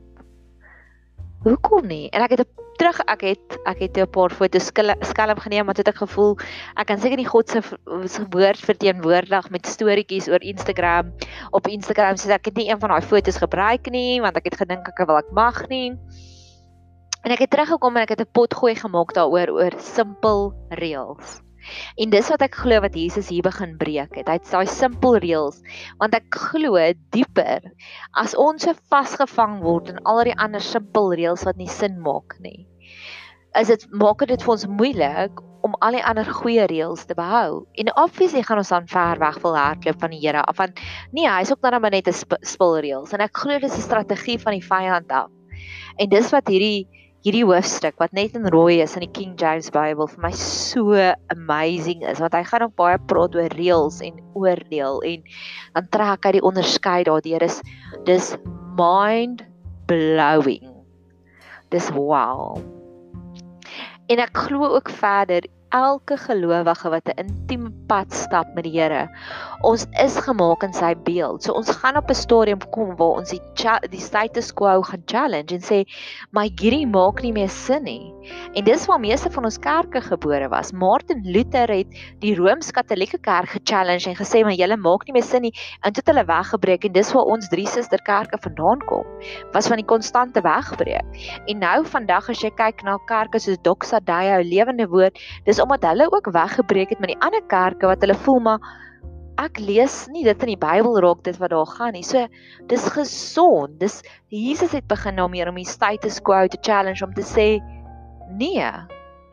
Hoekom 1.45 1.85
nie? 1.91 2.07
En 2.09 2.25
ek 2.25 2.39
het 2.39 2.47
terug 2.81 3.03
ek 3.05 3.21
het 3.27 3.57
ek 3.69 3.85
het 3.85 4.01
'n 4.01 4.09
paar 4.09 4.33
fotos 4.33 4.71
skelm 4.73 5.39
geneem 5.45 5.65
want 5.69 5.77
het 5.77 5.93
ek 5.93 6.01
gevoel 6.01 6.33
ek 6.75 6.87
kan 6.87 6.97
seker 6.97 7.17
nie 7.17 7.29
God 7.29 7.49
se 7.49 8.23
woord 8.33 8.57
verteenwoordig 8.57 9.49
met 9.53 9.67
storieetjies 9.67 10.27
oor 10.27 10.41
Instagram 10.41 11.13
op 11.51 11.67
Instagram 11.67 12.17
sê 12.17 12.33
ek 12.33 12.45
het 12.45 12.57
nie 12.57 12.69
een 12.69 12.79
van 12.79 12.89
daai 12.89 13.05
fotos 13.05 13.37
gebruik 13.37 13.91
nie 13.91 14.21
want 14.21 14.37
ek 14.37 14.49
het 14.49 14.57
gedink 14.57 14.87
ek 14.87 15.05
wil 15.05 15.17
ek 15.17 15.31
mag 15.31 15.67
nie. 15.69 15.93
En 17.23 17.31
ek 17.31 17.45
het 17.45 17.53
teruggekom 17.55 17.95
en 17.95 18.03
ek 18.03 18.17
het 18.17 18.21
'n 18.21 18.35
pot 18.35 18.53
gooi 18.53 18.75
gemaak 18.75 19.13
daaroor 19.15 19.49
oor 19.55 19.73
simpel 19.79 20.51
reëls. 20.69 21.39
En 21.95 22.09
dis 22.11 22.29
wat 22.29 22.41
ek 22.41 22.57
glo 22.59 22.81
wat 22.83 22.95
Jesus 22.95 23.29
hier 23.31 23.45
begin 23.45 23.77
breek 23.79 24.15
het. 24.19 24.27
Hy 24.27 24.35
het 24.39 24.49
daai 24.51 24.67
simpel 24.67 25.15
reëls 25.23 25.61
want 26.01 26.15
ek 26.17 26.27
glo 26.35 26.75
dieper 27.15 27.63
as 28.19 28.35
ons 28.35 28.63
so 28.67 28.73
vasgevang 28.91 29.61
word 29.63 29.93
in 29.93 30.01
al 30.03 30.23
die 30.27 30.35
ander 30.35 30.61
simpel 30.61 31.13
reëls 31.13 31.45
wat 31.47 31.57
nie 31.57 31.69
sin 31.71 32.01
maak 32.03 32.35
nie. 32.43 32.67
Is 33.55 33.71
dit 33.71 33.87
maak 33.91 34.25
dit 34.27 34.41
vir 34.41 34.51
ons 34.51 34.67
moeilik 34.67 35.39
om 35.63 35.77
al 35.79 35.95
die 35.95 36.03
ander 36.03 36.27
goeie 36.27 36.65
reëls 36.67 37.05
te 37.07 37.15
behou. 37.15 37.63
En 37.79 37.93
obviously 37.95 38.43
gaan 38.43 38.59
ons 38.59 38.73
dan 38.73 38.87
ver 38.87 39.19
weg 39.19 39.39
wil 39.45 39.55
hardloop 39.55 39.99
van 39.99 40.11
die 40.11 40.19
Here 40.19 40.41
af 40.43 40.57
want 40.57 40.79
nee, 41.11 41.29
hy's 41.29 41.51
ook 41.51 41.61
dan 41.61 41.81
net 41.81 42.07
'n 42.07 42.13
sp 42.19 42.35
spul 42.41 42.81
reëls 42.83 43.13
en 43.13 43.21
ek 43.21 43.37
glo 43.37 43.59
dis 43.59 43.77
'n 43.77 43.87
strategie 43.87 44.39
van 44.39 44.59
die 44.59 44.67
vyand 44.67 45.09
af. 45.11 45.31
En 45.97 46.09
dis 46.09 46.31
wat 46.31 46.47
hierdie 46.47 47.02
hierdie 47.23 47.45
hoofstuk 47.47 47.95
wat 48.03 48.11
net 48.11 48.33
in 48.35 48.49
rooi 48.51 48.81
is 48.83 48.97
in 48.99 49.05
die 49.05 49.13
King 49.15 49.37
James 49.39 49.69
Bible 49.71 50.09
vir 50.11 50.23
my 50.25 50.31
so 50.35 50.91
amazing 51.31 52.03
is 52.03 52.19
want 52.19 52.35
hy 52.35 52.43
gaan 52.49 52.65
ook 52.65 52.75
baie 52.75 52.97
praat 53.07 53.37
oor 53.39 53.55
reëls 53.55 54.01
en 54.03 54.19
oordeel 54.35 54.99
en 55.07 55.23
dan 55.77 55.87
trek 55.95 56.27
hy 56.27 56.33
die 56.35 56.43
onderskeid 56.43 57.07
daardeur 57.07 57.45
is 57.47 57.61
dis 58.09 58.33
mind 58.75 59.45
blowing. 59.87 60.67
Dis 61.71 61.87
wow. 61.95 62.59
En 64.11 64.19
ek 64.19 64.43
glo 64.49 64.73
ook 64.75 64.91
verder 64.91 65.47
elke 65.73 66.19
gelowige 66.19 66.91
wat 66.91 67.07
'n 67.07 67.23
intieme 67.23 67.71
pad 67.87 68.13
stap 68.13 68.51
met 68.55 68.67
die 68.67 68.75
Here. 68.75 69.07
Ons 69.63 69.85
is 69.95 70.15
gemaak 70.19 70.65
in 70.67 70.73
sy 70.75 70.89
beeld. 71.05 71.45
So 71.45 71.53
ons 71.55 71.69
gaan 71.79 71.95
op 71.95 72.09
'n 72.11 72.19
stadium 72.19 72.59
kom 72.75 72.97
waar 72.99 73.19
ons 73.19 73.29
die 73.31 73.39
die 73.89 73.99
status 73.99 74.51
quo 74.51 74.81
gaan 74.83 75.03
challenge 75.05 75.55
en 75.55 75.61
sê, 75.61 75.85
"My 76.31 76.51
hierdie 76.59 76.85
maak 76.85 77.21
nie 77.23 77.31
meer 77.31 77.47
sin 77.49 77.83
nie." 77.83 78.13
En 78.55 78.63
dis 78.65 78.85
waar 78.85 78.99
meeste 78.99 79.31
van 79.31 79.45
ons 79.45 79.57
kerke 79.57 80.01
gebore 80.01 80.49
was. 80.49 80.73
Martin 80.73 81.21
Luther 81.23 81.69
het 81.71 81.87
die 82.19 82.35
Rooms-Katolieke 82.35 83.17
Kerk 83.21 83.49
gechallenge 83.49 84.09
en 84.09 84.15
gesê, 84.15 84.43
"Maar 84.43 84.51
julle 84.51 84.77
maak 84.77 85.07
nie 85.07 85.13
meer 85.13 85.23
sin 85.23 85.41
nie." 85.41 85.53
En 85.81 85.93
toe 85.93 86.03
het 86.05 86.13
hulle 86.13 86.25
weggebreek 86.25 86.83
en 86.83 86.91
dis 86.91 87.13
waar 87.13 87.25
ons 87.25 87.47
drie 87.47 87.67
susterkerke 87.67 88.37
vandaan 88.41 88.79
kom. 88.85 89.05
Was 89.53 89.67
van 89.67 89.77
die 89.77 89.85
konstante 89.85 90.41
wegbreek. 90.41 91.05
En 91.47 91.59
nou 91.59 91.85
vandag 91.85 92.29
as 92.29 92.41
jy 92.41 92.51
kyk 92.51 92.83
na 92.83 92.97
kerke 93.07 93.39
soos 93.39 93.57
Doxa 93.61 93.99
Deo, 94.03 94.43
Lewende 94.43 94.87
Woord, 94.87 95.17
dis 95.45 95.61
omdat 95.61 95.83
hulle 95.83 96.11
ook 96.11 96.31
weggebreek 96.33 96.89
het 96.89 96.99
met 96.99 97.09
die 97.09 97.21
ander 97.21 97.41
kerke 97.47 97.87
wat 97.87 98.01
hulle 98.01 98.15
voel 98.15 98.39
maar 98.39 98.59
ek 99.41 99.59
lees 99.61 100.03
nie 100.13 100.23
dit 100.25 100.43
in 100.45 100.53
die 100.53 100.59
Bybel 100.59 100.99
raak 101.01 101.23
dit 101.25 101.37
wat 101.41 101.53
daar 101.53 101.69
gaan 101.69 101.95
nie. 101.97 102.03
So 102.05 102.27
dis 102.69 102.85
gesond. 102.95 103.79
Dis 103.81 104.01
Jesus 104.33 104.73
het 104.75 104.87
begin 104.91 105.17
nou 105.17 105.29
meer 105.31 105.49
om 105.49 105.57
die 105.59 105.67
status 105.67 106.19
quo 106.21 106.47
te 106.47 106.59
challenge 106.61 107.03
om 107.05 107.13
te 107.13 107.25
sê 107.25 107.47
nee. 108.37 108.69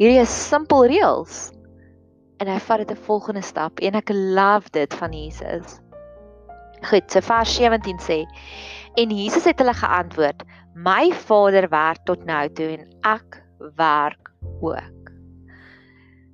Hierdie 0.00 0.22
is 0.22 0.32
simpel 0.32 0.86
reëls. 0.88 1.50
En 2.40 2.48
hy 2.48 2.58
vat 2.64 2.80
dit 2.80 2.96
'n 2.96 3.04
volgende 3.04 3.42
stap 3.42 3.80
en 3.80 3.94
ek 3.94 4.10
love 4.10 4.70
dit 4.72 4.94
van 4.94 5.12
Jesus. 5.12 5.80
Goed, 6.88 7.10
so 7.12 7.20
vers 7.20 7.54
17 7.56 7.98
sê 8.00 8.24
en 8.96 9.10
Jesus 9.10 9.44
het 9.44 9.58
hulle 9.58 9.74
geantwoord: 9.74 10.42
My 10.74 11.12
Vader 11.12 11.68
werk 11.68 12.04
tot 12.04 12.24
nou 12.24 12.48
toe 12.48 12.78
en 12.78 12.88
ek 13.04 13.42
werk 13.76 14.32
ook. 14.60 15.12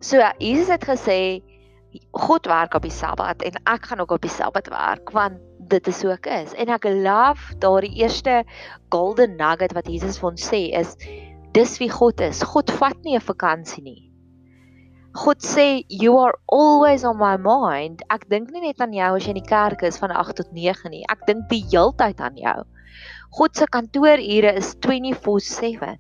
So 0.01 0.23
Jesus 0.39 0.69
het 0.69 0.85
gesê 0.85 1.43
God 2.13 2.47
werk 2.47 2.75
op 2.75 2.83
die 2.87 2.95
Sabbat 2.95 3.43
en 3.47 3.59
ek 3.65 3.91
gaan 3.91 4.01
ook 4.01 4.17
op 4.17 4.25
die 4.25 4.33
Sabbat 4.33 4.71
werk 4.73 5.13
want 5.15 5.41
dit 5.71 5.87
is 5.91 5.99
so 6.01 6.13
ek 6.15 6.27
is. 6.31 6.55
En 6.55 6.71
ek 6.73 6.87
love 6.89 7.57
daardie 7.63 7.95
eerste 8.03 8.43
golden 8.95 9.37
nugget 9.37 9.75
wat 9.77 9.89
Jesus 9.91 10.21
vir 10.23 10.31
ons 10.31 10.51
sê 10.51 10.67
is 10.79 10.97
dis 11.57 11.79
wie 11.83 11.91
God 11.91 12.21
is. 12.21 12.43
God 12.45 12.71
vat 12.81 12.99
nie 13.05 13.17
'n 13.17 13.25
vakansie 13.25 13.83
nie. 13.83 14.03
God 15.17 15.41
sê 15.41 15.85
you 15.89 16.19
are 16.21 16.37
always 16.53 17.05
on 17.05 17.17
my 17.17 17.37
mind. 17.41 18.03
Ek 18.11 18.29
dink 18.29 18.51
nie 18.53 18.61
net 18.61 18.81
aan 18.81 18.93
jou 18.93 19.17
as 19.17 19.25
jy 19.25 19.33
in 19.33 19.41
die 19.41 19.49
kerk 19.49 19.83
is 19.83 19.97
van 19.97 20.13
8 20.13 20.37
tot 20.37 20.53
9 20.53 20.91
nie. 20.93 21.05
Ek 21.09 21.25
dink 21.27 21.49
die 21.49 21.65
heeltyd 21.73 22.21
aan 22.21 22.37
jou. 22.37 22.65
God 23.39 23.57
se 23.57 23.67
kantoorure 23.67 24.53
is 24.61 24.75
24/7. 24.85 25.97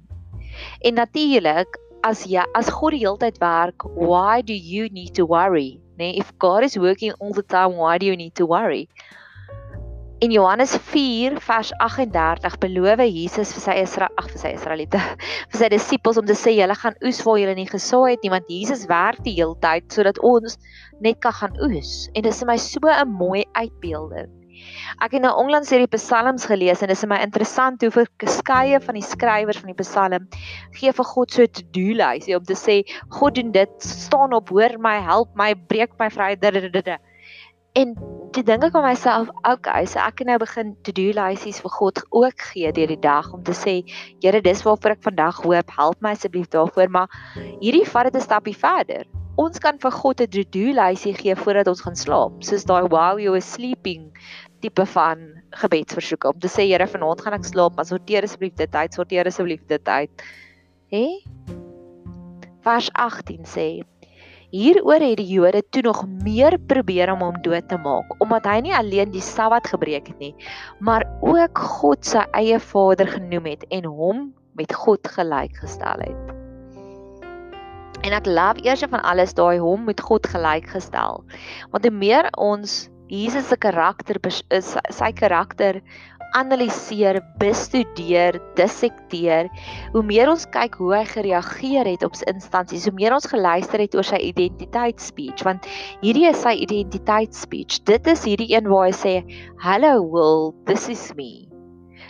En 0.84 0.94
natuurlik, 0.94 1.78
as 2.04 2.26
jy 2.26 2.44
as 2.54 2.68
God 2.68 2.92
die 2.92 3.02
hele 3.04 3.18
tyd 3.18 3.40
werk, 3.40 3.84
why 3.96 4.42
do 4.42 4.52
you 4.52 4.88
need 4.92 5.14
to 5.14 5.26
worry? 5.26 5.80
Nee, 5.96 6.16
if 6.16 6.32
God 6.38 6.62
is 6.62 6.76
working 6.76 7.12
all 7.18 7.32
the 7.32 7.42
time, 7.42 7.76
why 7.76 7.98
do 7.98 8.06
you 8.06 8.16
need 8.16 8.34
to 8.34 8.46
worry? 8.46 8.88
In 10.20 10.30
Johannes 10.30 10.76
4 10.76 11.40
vers 11.40 11.72
38 11.78 12.56
beloof 12.60 13.00
Jesus 13.04 13.52
vir 13.52 13.62
sy 13.64 13.74
Israel, 13.82 14.12
ag 14.16 14.30
vir 14.32 14.40
sy 14.40 14.52
Israeliete, 14.56 15.00
vir 15.52 15.60
sy 15.60 15.68
disippels 15.72 16.20
om 16.20 16.24
te 16.28 16.36
sê 16.36 16.54
julle 16.56 16.76
gaan 16.80 16.96
oes 17.04 17.20
waar 17.24 17.40
julle 17.40 17.56
nie 17.58 17.68
gesaai 17.68 18.14
het 18.14 18.24
nie, 18.24 18.32
want 18.32 18.48
Jesus 18.52 18.86
werk 18.88 19.20
die 19.24 19.36
hele 19.36 19.56
tyd 19.64 19.88
sodat 19.92 20.20
ons 20.24 20.56
net 21.04 21.20
kan 21.24 21.36
gaan 21.36 21.56
oes. 21.68 22.06
En 22.14 22.24
dit 22.24 22.32
is 22.32 22.40
vir 22.40 22.52
my 22.52 22.56
so 22.60 22.92
'n 22.92 23.12
mooi 23.12 23.44
uitbeelding. 23.60 24.32
Ek 25.02 25.12
het 25.12 25.22
nou 25.22 25.32
onlangs 25.36 25.70
hierdie 25.70 25.90
psalms 25.96 26.46
gelees 26.46 26.82
en 26.82 26.88
dit 26.88 26.96
is 26.96 27.04
vir 27.04 27.12
my 27.14 27.20
interessant 27.24 27.82
hoe 27.82 27.90
verskeie 27.92 28.80
van 28.80 28.94
die 28.94 29.04
skrywers 29.04 29.60
van 29.62 29.72
die 29.72 29.80
psalm 29.82 30.28
gee 30.78 30.92
vir 30.92 31.10
God 31.14 31.32
so 31.32 31.42
'n 31.42 31.52
to-do 31.52 31.96
lys 32.00 32.28
om 32.28 32.44
te 32.44 32.54
sê 32.54 32.82
God 33.10 33.34
doen 33.34 33.52
dit, 33.52 33.70
staan 33.78 34.32
op, 34.32 34.48
hoor 34.48 34.78
my, 34.78 35.00
help 35.00 35.34
my, 35.36 35.54
breek 35.54 35.98
my 35.98 36.10
vry. 36.10 36.36
En 37.76 37.92
toe 38.32 38.42
dink 38.42 38.64
ek 38.64 38.76
aan 38.78 38.86
myself, 38.86 39.28
okay, 39.44 39.84
so 39.84 40.00
ek 40.00 40.16
kan 40.16 40.30
nou 40.30 40.38
begin 40.40 40.72
to-do 40.86 41.12
lysies 41.16 41.60
vir 41.60 41.72
God 41.74 42.00
ook 42.08 42.46
gee 42.52 42.72
deur 42.72 42.88
die 42.88 43.02
dag 43.04 43.28
om 43.36 43.42
te 43.44 43.52
sê, 43.52 43.74
Here, 44.24 44.40
dis 44.40 44.62
waarvoor 44.64 44.96
ek 44.96 45.04
vandag 45.04 45.42
hoop, 45.44 45.74
help 45.76 46.00
my 46.00 46.14
asseblief 46.16 46.48
daarvoor, 46.54 46.88
maar 46.88 47.12
hierdie 47.60 47.84
vat 47.84 48.08
dit 48.08 48.16
'n 48.16 48.24
stapie 48.24 48.56
verder. 48.56 49.04
Ons 49.36 49.60
kan 49.60 49.76
vir 49.76 49.92
God 49.92 50.20
'n 50.24 50.32
to-do 50.32 50.72
lysie 50.72 51.12
gee 51.12 51.36
voordat 51.36 51.68
ons 51.68 51.84
gaan 51.84 51.96
slaap, 51.96 52.40
soos 52.40 52.64
daai 52.64 52.88
while 52.88 53.20
you 53.20 53.34
are 53.36 53.44
sleeping 53.44 54.08
tipe 54.60 54.86
van 54.86 55.26
gebedsversoeke 55.60 56.28
om 56.32 56.38
te 56.40 56.50
sê 56.50 56.66
Here 56.68 56.86
vanaand 56.86 57.22
gaan 57.24 57.36
ek 57.38 57.48
slaap, 57.48 57.76
maar 57.76 57.88
sorteer 57.88 58.26
asseblief 58.26 58.54
dit 58.58 58.74
uit, 58.74 58.94
sorteer 58.94 59.28
asseblief 59.28 59.62
dit 59.70 59.88
uit. 59.88 60.24
Hè? 60.94 61.04
Vers 62.66 62.90
18 62.92 63.44
sê 63.46 63.68
Hieroor 64.54 65.02
het 65.02 65.18
die 65.18 65.26
Jode 65.26 65.60
toe 65.74 65.82
nog 65.82 66.04
meer 66.22 66.54
probeer 66.70 67.10
om 67.12 67.24
hom 67.24 67.38
dood 67.42 67.66
te 67.68 67.76
maak, 67.82 68.12
omdat 68.22 68.46
hy 68.46 68.60
nie 68.62 68.74
alleen 68.78 69.10
die 69.10 69.24
Sabbat 69.24 69.66
gebreek 69.72 70.06
het 70.12 70.22
nie, 70.22 70.32
maar 70.78 71.02
ook 71.20 71.58
God 71.58 72.06
se 72.06 72.22
eie 72.38 72.60
Vader 72.62 73.10
genoem 73.10 73.50
het 73.50 73.66
en 73.74 73.90
hom 73.90 74.28
met 74.56 74.72
God 74.74 75.08
gelyk 75.16 75.58
gestel 75.64 76.06
het. 76.06 76.34
En 78.06 78.14
ek 78.14 78.28
love 78.30 78.62
eers 78.62 78.86
van 78.86 79.02
alles 79.02 79.34
daai 79.34 79.58
hom 79.58 79.84
met 79.88 80.00
God 80.00 80.26
gelyk 80.30 80.70
gestel. 80.70 81.24
Want 81.74 81.84
hoe 81.84 81.92
meer 81.92 82.30
ons 82.38 82.86
Jesus 83.08 83.46
se 83.48 83.56
karakter 83.56 84.18
is 84.50 84.74
sy 84.90 85.12
karakter 85.14 85.80
analiseer, 86.36 87.20
bestudeer, 87.40 88.36
dissekteer. 88.58 89.48
Hoe 89.94 90.02
meer 90.04 90.28
ons 90.32 90.46
kyk 90.52 90.76
hoe 90.80 90.92
hy 90.96 91.04
gereageer 91.08 91.88
het 91.88 92.04
op 92.04 92.18
sy 92.18 92.26
instansies, 92.32 92.84
hoe 92.88 92.96
meer 92.96 93.14
ons 93.16 93.28
geluister 93.30 93.80
het 93.80 93.96
oor 93.96 94.06
sy 94.06 94.20
identiteitsspeech, 94.32 95.44
want 95.46 95.68
hierdie 96.02 96.26
is 96.32 96.42
sy 96.42 96.56
identiteitsspeech. 96.66 97.80
Dit 97.88 98.10
is 98.10 98.26
hierdie 98.26 98.50
een 98.52 98.68
waar 98.68 98.90
hy 98.90 98.96
sê, 98.96 99.14
"Hello 99.62 100.02
world, 100.02 100.54
this 100.66 100.88
is 100.88 101.14
me." 101.14 101.46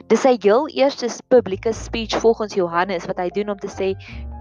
Dis 0.08 0.22
sy 0.22 0.36
heel 0.42 0.68
eerste 0.68 1.08
publieke 1.28 1.72
speech 1.72 2.14
volgens 2.20 2.54
Johannes 2.54 3.06
wat 3.06 3.18
hy 3.18 3.30
doen 3.30 3.50
om 3.50 3.58
te 3.58 3.66
sê 3.66 3.94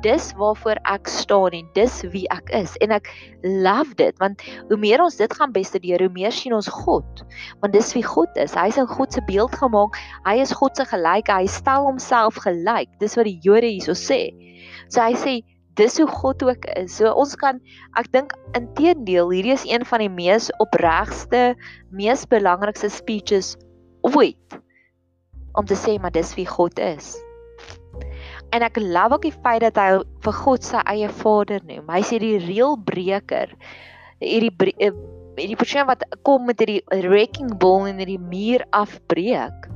dis 0.03 0.31
waarvoor 0.39 0.79
ek 0.89 1.07
staan 1.11 1.55
en 1.57 1.67
dis 1.77 2.01
wie 2.13 2.25
ek 2.33 2.49
is. 2.57 2.75
En 2.83 2.93
ek 2.95 3.09
love 3.43 3.95
dit 3.99 4.15
want 4.23 4.41
hoe 4.69 4.77
meer 4.81 5.03
ons 5.03 5.17
dit 5.19 5.33
gaan 5.39 5.53
bestudeer 5.55 6.03
hoe 6.03 6.11
meer 6.13 6.33
sien 6.35 6.55
ons 6.55 6.69
God. 6.71 7.23
Want 7.63 7.75
dis 7.75 7.93
wie 7.95 8.05
God 8.05 8.37
is. 8.41 8.55
Hy 8.57 8.67
is 8.73 8.79
in 8.81 8.89
God 8.89 9.13
se 9.13 9.23
beeld 9.29 9.55
gemaak. 9.55 9.97
Hy 10.27 10.37
is 10.43 10.53
God 10.55 10.77
se 10.77 10.87
gelyke 10.89 11.33
hy 11.33 11.49
stel 11.51 11.87
homself 11.87 12.39
gelyk. 12.45 12.91
Dis 12.99 13.17
wat 13.19 13.29
die 13.29 13.39
Jode 13.45 13.69
hierso 13.69 13.97
sê. 13.97 14.29
So 14.89 15.01
hy 15.01 15.15
sê 15.19 15.35
dis 15.75 15.97
hoe 15.99 16.07
God 16.07 16.43
ook 16.43 16.65
is. 16.75 16.95
So 16.99 17.11
ons 17.11 17.35
kan 17.39 17.59
ek 17.99 18.11
dink 18.15 18.35
inteendeel 18.57 19.33
hierdie 19.33 19.55
is 19.55 19.67
een 19.67 19.85
van 19.87 20.03
die 20.03 20.11
mees 20.11 20.49
opregste 20.63 21.53
mees 21.91 22.23
belangrikste 22.31 22.91
speeches 22.93 23.55
ooit 24.05 24.59
om 25.55 25.67
te 25.67 25.77
sê 25.79 25.97
maar 25.99 26.15
dis 26.15 26.35
wie 26.39 26.47
God 26.47 26.79
is. 26.79 27.15
En 28.55 28.63
ek 28.63 28.79
love 28.79 29.17
ook 29.17 29.27
die 29.27 29.35
feit 29.35 29.65
dat 29.65 29.75
hy 29.75 29.99
vir 30.23 30.39
God 30.39 30.63
sy 30.63 30.79
eie 30.87 31.11
Vader 31.11 31.63
noem. 31.67 31.89
Hy 31.91 32.01
sê 32.07 32.21
die 32.23 32.37
reëlbreker. 32.39 33.51
Hierdie 34.23 34.73
eh, 34.79 34.93
hierdie 35.35 35.59
persoon 35.59 35.89
wat 35.89 36.05
kom 36.23 36.45
met 36.47 36.61
hierdie 36.63 36.83
wrecking 37.09 37.51
ball 37.59 37.89
en 37.89 37.99
hierdie 37.99 38.21
muur 38.21 38.63
afbreek. 38.77 39.67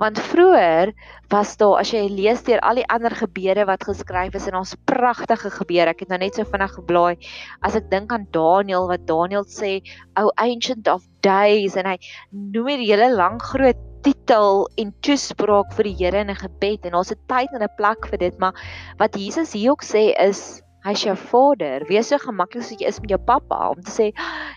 Want 0.00 0.18
vroeër 0.32 0.92
was 1.30 1.54
daar 1.60 1.82
as 1.82 1.90
jy 1.94 2.04
lees 2.10 2.42
deur 2.46 2.62
al 2.66 2.80
die 2.80 2.86
ander 2.90 3.14
gebede 3.14 3.66
wat 3.68 3.86
geskryf 3.86 4.34
is 4.38 4.46
en 4.50 4.58
ons 4.62 4.74
pragtige 4.90 5.50
gebede. 5.60 5.92
Ek 5.92 6.02
het 6.02 6.10
nou 6.10 6.18
net 6.22 6.38
so 6.38 6.46
vinnig 6.50 6.74
geblaai 6.78 7.14
as 7.66 7.78
ek 7.78 7.90
dink 7.94 8.14
aan 8.14 8.26
Daniël 8.34 8.90
wat 8.90 9.06
Daniël 9.06 9.46
sê, 9.46 9.82
"O 10.18 10.30
ancient 10.34 10.88
of 10.88 11.06
days" 11.22 11.76
en 11.76 11.86
hy 11.86 11.98
noem 12.30 12.74
hier 12.74 12.78
'n 12.78 12.90
hele 12.90 13.10
lang 13.14 13.38
groot 13.42 13.85
titel 14.02 14.68
en 14.76 14.92
toespraak 15.00 15.72
vir 15.72 15.84
die 15.84 15.96
Here 15.96 16.20
in 16.20 16.30
'n 16.30 16.36
gebed 16.36 16.84
en 16.84 16.92
daar's 16.92 17.12
'n 17.12 17.20
tyd 17.28 17.48
en 17.52 17.62
'n 17.62 17.76
plek 17.76 18.06
vir 18.06 18.18
dit, 18.18 18.38
maar 18.38 18.54
wat 18.98 19.14
Jesus 19.14 19.52
hier 19.52 19.70
ook 19.70 19.82
sê 19.82 20.12
is 20.18 20.62
Hy's 20.86 21.02
jou 21.02 21.16
vader. 21.18 21.82
Wees 21.88 22.12
so 22.12 22.18
gemaklik 22.22 22.62
soos 22.62 22.78
jy 22.78 22.86
is 22.86 23.00
met 23.02 23.10
jou 23.10 23.18
pappa 23.18 23.70
om 23.72 23.80
te 23.82 23.90
sê, 23.90 24.12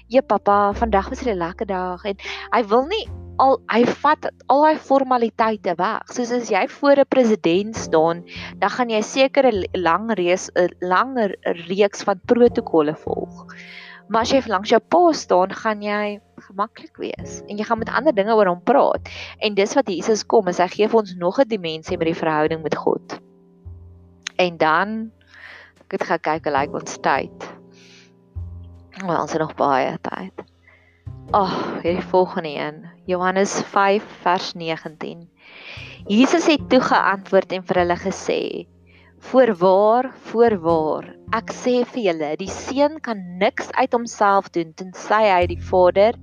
"Ja 0.10 0.22
pappa, 0.22 0.74
vandag 0.74 1.10
was 1.10 1.26
'n 1.26 1.34
lekker 1.34 1.66
dag." 1.66 2.06
En 2.06 2.16
hy 2.54 2.64
wil 2.70 2.86
nie 2.86 3.10
al 3.40 3.58
hy 3.72 3.84
vat 4.04 4.28
al 4.48 4.64
daai 4.66 4.78
formaliteite 4.78 5.74
weg. 5.80 6.04
Soos 6.12 6.32
as 6.32 6.52
jy 6.52 6.68
voor 6.68 7.00
'n 7.00 7.10
president 7.10 7.76
staan, 7.76 8.24
dan 8.60 8.70
gaan 8.70 8.90
jy 8.90 9.02
sekere 9.02 9.52
lang 9.74 10.12
reeks 10.12 10.52
'n 10.56 10.70
langer 10.82 11.36
reeks 11.68 12.04
van 12.04 12.20
protokolle 12.26 12.96
volg. 12.96 13.46
Maar 14.10 14.26
as 14.26 14.32
jy 14.34 14.42
langs 14.50 14.72
jou 14.74 14.80
pa 14.82 15.12
staan, 15.14 15.54
gaan 15.54 15.84
jy 15.86 16.18
gemaklik 16.50 16.98
wees 16.98 17.44
en 17.46 17.60
jy 17.60 17.66
gaan 17.68 17.78
met 17.78 17.92
ander 17.94 18.16
dinge 18.16 18.34
oor 18.34 18.50
hom 18.50 18.64
praat. 18.66 19.10
En 19.38 19.54
dis 19.54 19.76
wat 19.78 19.92
Jesus 19.92 20.26
kom, 20.26 20.50
is 20.50 20.58
hy 20.58 20.68
gee 20.74 20.90
vir 20.90 21.02
ons 21.04 21.14
nog 21.22 21.40
'n 21.40 21.48
dimensie 21.48 21.98
met 21.98 22.10
die 22.10 22.18
verhouding 22.18 22.64
met 22.64 22.76
God. 22.76 23.20
En 24.38 24.58
dan 24.58 25.12
ek 25.86 26.00
het 26.00 26.04
gekyk 26.10 26.44
hoe 26.44 26.54
lyk 26.54 26.74
ons 26.74 26.98
tyd. 26.98 27.38
Maar 29.06 29.22
ons 29.22 29.32
het 29.32 29.42
nog 29.42 29.56
baie 29.56 29.98
tyd. 30.02 30.34
Ag, 31.32 31.54
oh, 31.54 31.82
hierdie 31.84 32.10
volgende 32.10 32.50
een. 32.50 32.86
Johannes 33.06 33.62
5 33.62 34.04
vers 34.22 34.54
19. 34.54 35.30
Jesus 36.08 36.46
het 36.46 36.70
toe 36.70 36.82
geantwoord 36.82 37.52
en 37.52 37.64
vir 37.64 37.76
hulle 37.84 37.98
gesê: 38.02 38.42
Voorwaar, 39.20 40.08
voorwaar, 40.32 41.10
ek 41.36 41.52
sê 41.52 41.82
vir 41.92 42.04
julle, 42.06 42.30
die 42.40 42.50
seun 42.50 42.96
kan 43.04 43.20
niks 43.42 43.68
uit 43.76 43.92
homself 43.92 44.48
doen 44.56 44.72
tensy 44.80 45.20
hy 45.28 45.44
die 45.52 45.60
Vader 45.60 46.16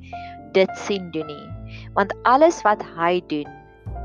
dit 0.57 0.73
sien 0.81 1.11
doen 1.13 1.29
nie. 1.29 1.77
Want 1.99 2.15
alles 2.25 2.63
wat 2.65 2.81
hy 2.97 3.21
doen, 3.29 3.53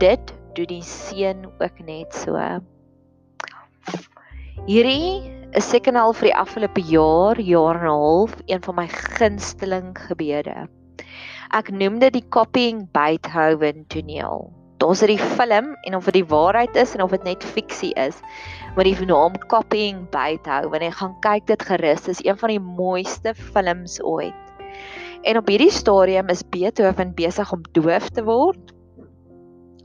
dit 0.03 0.33
doen 0.59 0.69
die 0.73 0.83
seun 0.83 1.47
ook 1.63 1.79
net 1.87 2.11
so. 2.19 2.35
Hierdie 4.67 5.31
is 5.55 5.71
seker 5.71 5.95
nou 5.95 6.09
al 6.09 6.17
vir 6.19 6.29
die 6.29 6.37
afgelope 6.43 6.83
jaar, 6.91 7.39
jaar 7.39 7.79
en 7.79 7.87
'n 7.87 7.95
half 7.95 8.35
een 8.45 8.61
van 8.61 8.75
my 8.75 8.87
gunsteling 8.87 9.95
gebede. 10.07 10.67
Ek 11.51 11.71
noem 11.71 11.99
dit 11.99 12.13
die 12.13 12.27
copying 12.29 12.87
Beethoven 12.91 13.85
toneel. 13.87 14.51
Daar's 14.77 15.03
'n 15.03 15.17
film 15.17 15.75
en 15.81 15.95
of 15.95 16.05
dit 16.05 16.13
die 16.13 16.25
waarheid 16.25 16.75
is 16.75 16.95
en 16.95 17.01
of 17.01 17.11
dit 17.11 17.23
net 17.23 17.43
fiksie 17.43 17.93
is, 17.93 18.21
maar 18.75 18.87
die 18.87 19.05
naam 19.05 19.33
Copying 19.51 20.05
Beethoven, 20.13 20.83
ek 20.87 20.99
gaan 21.01 21.15
kyk 21.23 21.47
dit 21.49 21.63
gerus, 21.67 22.07
is 22.07 22.21
een 22.23 22.37
van 22.39 22.53
die 22.53 22.61
mooiste 22.63 23.33
films 23.35 23.99
ooit. 24.03 24.67
En 25.27 25.37
op 25.37 25.49
hierdie 25.51 25.71
stadium 25.71 26.31
is 26.31 26.43
Beethoven 26.49 27.11
besig 27.17 27.51
om 27.51 27.65
doof 27.75 28.09
te 28.15 28.23
word. 28.23 28.71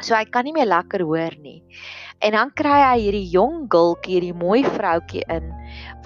So 0.04 0.14
hy 0.14 0.24
kan 0.28 0.44
nie 0.44 0.52
meer 0.52 0.68
lekker 0.68 1.04
hoor 1.06 1.34
nie. 1.40 1.62
En 2.24 2.32
dan 2.32 2.50
kry 2.56 2.78
hy 2.80 3.00
hierdie 3.00 3.28
jong 3.28 3.66
gultjie, 3.72 4.16
hierdie 4.16 4.36
mooi 4.36 4.62
vroutjie 4.64 5.24
in 5.32 5.50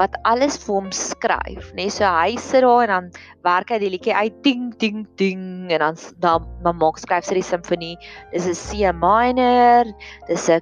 wat 0.00 0.16
alles 0.26 0.56
vir 0.64 0.74
hom 0.74 0.88
skryf, 0.94 1.70
nê? 1.76 1.86
Nee, 1.86 1.92
so 1.94 2.08
hy 2.08 2.34
sit 2.40 2.64
daar 2.64 2.88
en 2.88 2.92
dan 2.94 3.10
werk 3.46 3.70
hy 3.70 3.78
die 3.82 3.92
liedjie 3.94 4.16
uit 4.16 4.38
ding 4.42 4.70
ding 4.82 5.04
ding 5.20 5.70
en 5.70 5.84
dan 5.84 6.00
dan, 6.24 6.48
dan 6.64 6.78
maak 6.80 6.98
skryf 6.98 7.28
sy 7.28 7.38
die 7.38 7.46
simfonie. 7.46 7.96
Dis 8.34 8.48
'n 8.50 8.58
C 8.58 8.90
minor, 8.96 9.86
dis 10.26 10.48
'n 10.48 10.60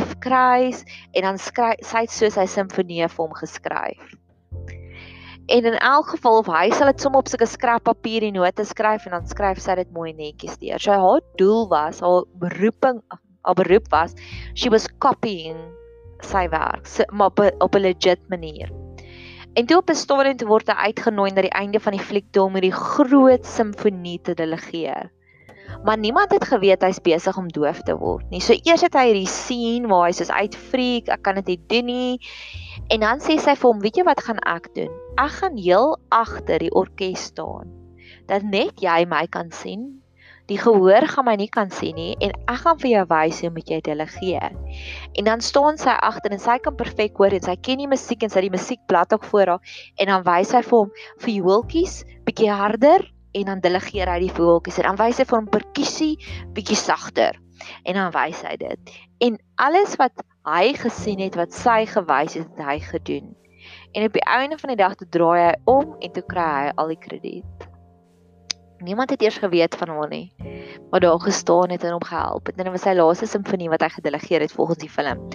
F 0.00 0.18
kruis 0.20 0.84
en 1.14 1.28
dan 1.28 1.38
skryf 1.38 1.80
sy 1.80 2.04
so 2.08 2.28
sy 2.28 2.46
simfonie 2.46 3.08
vir 3.08 3.24
hom 3.24 3.32
geskryf. 3.32 4.21
En 5.52 5.66
in 5.68 5.76
elk 5.78 6.14
geval 6.14 6.38
of 6.40 6.48
hy 6.48 6.70
sal 6.72 6.88
dit 6.88 7.02
sommer 7.04 7.20
op 7.20 7.28
sulke 7.28 7.46
skrap 7.46 7.84
papier 7.84 8.24
die 8.24 8.32
note 8.32 8.64
skryf 8.64 9.04
en 9.06 9.18
dan 9.18 9.26
skryf 9.28 9.60
sy 9.60 9.76
dit 9.82 9.90
mooi 9.92 10.12
netjies 10.16 10.56
deur. 10.62 10.80
So 10.80 10.96
haar 10.96 11.20
doel 11.36 11.68
was, 11.68 12.00
haar 12.00 12.24
beroeping 12.40 13.02
haar 13.42 13.58
beroep 13.58 13.88
was 13.90 14.14
she 14.54 14.70
was 14.70 14.86
copying 15.02 15.58
sy 16.22 16.46
werk 16.52 16.86
so, 16.86 17.04
maar 17.10 17.32
op 17.32 17.40
op 17.60 17.74
'n 17.74 17.82
legit 17.82 18.20
manier. 18.28 18.70
En 19.54 19.66
toe 19.66 19.76
op 19.76 19.90
'n 19.90 19.94
stadium 19.94 20.36
toe 20.36 20.48
word 20.48 20.68
hy 20.68 20.88
uitgenooi 20.88 21.30
na 21.32 21.42
die 21.42 21.58
einde 21.58 21.80
van 21.80 21.92
die 21.92 22.06
fliek 22.08 22.26
toe 22.30 22.44
om 22.44 22.54
hierdie 22.54 22.72
groot 22.72 23.44
simfonie 23.46 24.20
te 24.22 24.34
delegeer. 24.34 25.10
Maar 25.84 25.98
niemand 25.98 26.32
het 26.32 26.44
geweet 26.44 26.82
hy's 26.82 27.00
besig 27.00 27.36
om 27.36 27.48
doof 27.48 27.82
te 27.82 27.96
word 27.96 28.30
nie. 28.30 28.40
So 28.40 28.52
eers 28.52 28.80
het 28.80 28.94
hy 28.94 29.06
hierdie 29.06 29.28
scene 29.28 29.88
waar 29.88 30.06
hy 30.06 30.12
soos 30.12 30.30
uitfreek, 30.30 31.08
ek 31.08 31.22
kan 31.22 31.34
dit 31.34 31.46
nie 31.46 31.60
doen 31.66 31.84
nie. 31.84 32.18
En 32.88 33.00
dan 33.00 33.20
sê 33.20 33.38
sy 33.38 33.54
vir 33.54 33.68
hom, 33.70 33.80
"Weet 33.80 33.96
jy 33.96 34.04
wat 34.04 34.20
gaan 34.20 34.38
ek 34.46 34.74
doen? 34.74 34.90
Ek 35.18 35.30
gaan 35.30 35.56
heel 35.56 35.98
agter 36.10 36.58
die 36.58 36.72
orkes 36.72 37.24
staan. 37.30 37.70
Dat 38.26 38.42
net 38.42 38.80
jy 38.80 39.04
my 39.06 39.26
kan 39.26 39.50
sien 39.52 40.02
Die 40.50 40.58
gehoor 40.58 41.06
gaan 41.06 41.24
my 41.28 41.36
nie 41.38 41.48
kan 41.48 41.70
sien 41.70 41.94
nie 41.94 42.12
en 42.18 42.32
ek 42.50 42.58
gaan 42.64 42.78
vir 42.82 42.90
jou 42.90 43.02
wys 43.12 43.38
hoe 43.44 43.50
moet 43.54 43.68
jy 43.70 43.78
delegeer. 43.86 44.56
En 45.14 45.28
dan 45.28 45.44
staan 45.44 45.78
sy 45.78 45.94
agter 45.94 46.34
en 46.34 46.42
sy 46.42 46.56
kan 46.64 46.74
perfek 46.78 47.20
hoor 47.20 47.32
en 47.36 47.44
sy 47.46 47.54
ken 47.62 47.78
die 47.80 47.88
musiek 47.90 48.26
en 48.26 48.32
sy 48.32 48.42
die 48.44 48.52
musiekblad 48.52 49.14
ook 49.14 49.24
voor 49.30 49.54
haar 49.54 49.76
en 50.02 50.10
dan 50.10 50.26
wys 50.26 50.50
hy 50.56 50.64
vir 50.66 50.78
hom 50.80 50.90
vir 51.22 51.38
voeltjies 51.46 51.94
bietjie 52.26 52.50
harder 52.50 53.06
en 53.38 53.48
dan 53.48 53.62
delegeer 53.64 54.10
hy 54.10 54.18
die 54.26 54.34
voeltjies 54.34 54.82
en 54.82 54.90
dan 54.90 55.00
wys 55.00 55.22
hy 55.22 55.28
vir 55.30 55.38
hom 55.38 55.48
perkussie 55.54 56.12
bietjie 56.58 56.80
sagter 56.80 57.38
en 57.86 58.00
dan 58.00 58.12
wys 58.18 58.42
hy 58.42 58.56
dit. 58.58 58.94
En 59.22 59.38
alles 59.62 59.94
wat 60.02 60.26
hy 60.48 60.72
gesien 60.74 61.20
het 61.22 61.36
wat 61.38 61.54
sy 61.54 61.84
gewys 61.86 62.34
het, 62.38 62.48
het 62.56 62.66
hy 62.66 62.78
gedoen. 62.82 63.34
En 63.92 64.06
op 64.08 64.14
die 64.16 64.24
einde 64.26 64.58
van 64.58 64.72
die 64.72 64.80
dag 64.80 64.94
toe 64.98 65.08
draai 65.08 65.40
hy 65.42 65.54
om 65.70 65.94
en 66.00 66.12
toe 66.12 66.24
kry 66.26 66.48
hy 66.58 66.72
al 66.74 66.90
die 66.90 66.98
krediet. 66.98 67.68
Niemand 68.82 69.10
het 69.14 69.22
eers 69.22 69.38
geweet 69.38 69.76
van 69.78 69.92
hom 69.94 70.08
nie. 70.10 70.32
Maar 70.90 71.00
daar 71.00 71.20
gestaan 71.20 71.70
het 71.70 71.84
en 71.84 71.94
hom 71.94 72.04
gehelp. 72.04 72.48
En 72.48 72.58
dit 72.58 72.72
was 72.74 72.82
sy 72.82 72.94
laaste 72.98 73.28
simfonie 73.30 73.70
wat 73.70 73.84
hy 73.84 73.92
gedelegeer 73.94 74.42
het 74.42 74.52
volgens 74.52 74.82
die 74.82 74.90
film. 74.90 75.28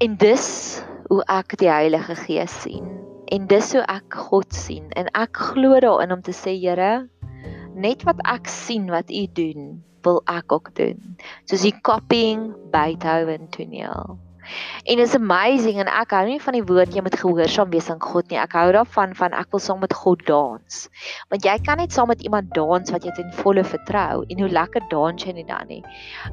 En 0.00 0.16
dis 0.16 0.48
hoe 1.10 1.20
ek 1.28 1.58
die 1.60 1.68
Heilige 1.68 2.16
Gees 2.24 2.54
sien. 2.62 2.88
En 3.28 3.46
dis 3.50 3.72
hoe 3.76 3.84
ek 3.92 4.16
God 4.30 4.54
sien. 4.54 4.88
En 4.96 5.10
ek 5.12 5.36
glo 5.52 5.76
daarin 5.84 6.16
om 6.16 6.22
te 6.24 6.32
sê, 6.32 6.56
Here, 6.56 7.08
net 7.76 8.06
wat 8.08 8.22
ek 8.24 8.48
sien 8.48 8.88
wat 8.88 9.12
U 9.12 9.26
doen, 9.36 9.84
wil 10.06 10.22
ek 10.30 10.52
ook 10.54 10.70
doen. 10.78 11.16
Soos 11.50 11.66
die 11.66 11.74
copying 11.82 12.54
Beethoven 12.70 13.50
toneel. 13.50 14.16
En 14.84 14.98
it's 15.02 15.14
amazing 15.14 15.80
en 15.82 15.88
ek 15.90 16.14
hou 16.16 16.24
nie 16.28 16.40
van 16.42 16.56
die 16.58 16.64
woord 16.66 16.94
jy 16.94 17.02
moet 17.04 17.18
gehoorsaam 17.18 17.70
wees 17.70 17.90
aan 17.90 18.00
God 18.02 18.30
nie. 18.30 18.38
Ek 18.38 18.52
hou 18.58 18.66
daarvan 18.76 19.14
van 19.18 19.34
ek 19.36 19.50
wil 19.54 19.62
saam 19.62 19.80
met 19.82 19.94
God 19.94 20.22
dans. 20.28 20.78
Want 21.32 21.44
jy 21.44 21.56
kan 21.66 21.80
net 21.82 21.92
saam 21.92 22.08
met 22.12 22.22
iemand 22.22 22.52
dans 22.54 22.92
wat 22.94 23.04
jy 23.04 23.12
ten 23.16 23.32
volle 23.40 23.64
vertrou 23.64 24.24
en 24.28 24.42
hoe 24.42 24.50
lekker 24.52 24.86
dans 24.92 25.26
jy 25.26 25.34
nie 25.36 25.46
dan 25.48 25.66
nie. 25.68 25.82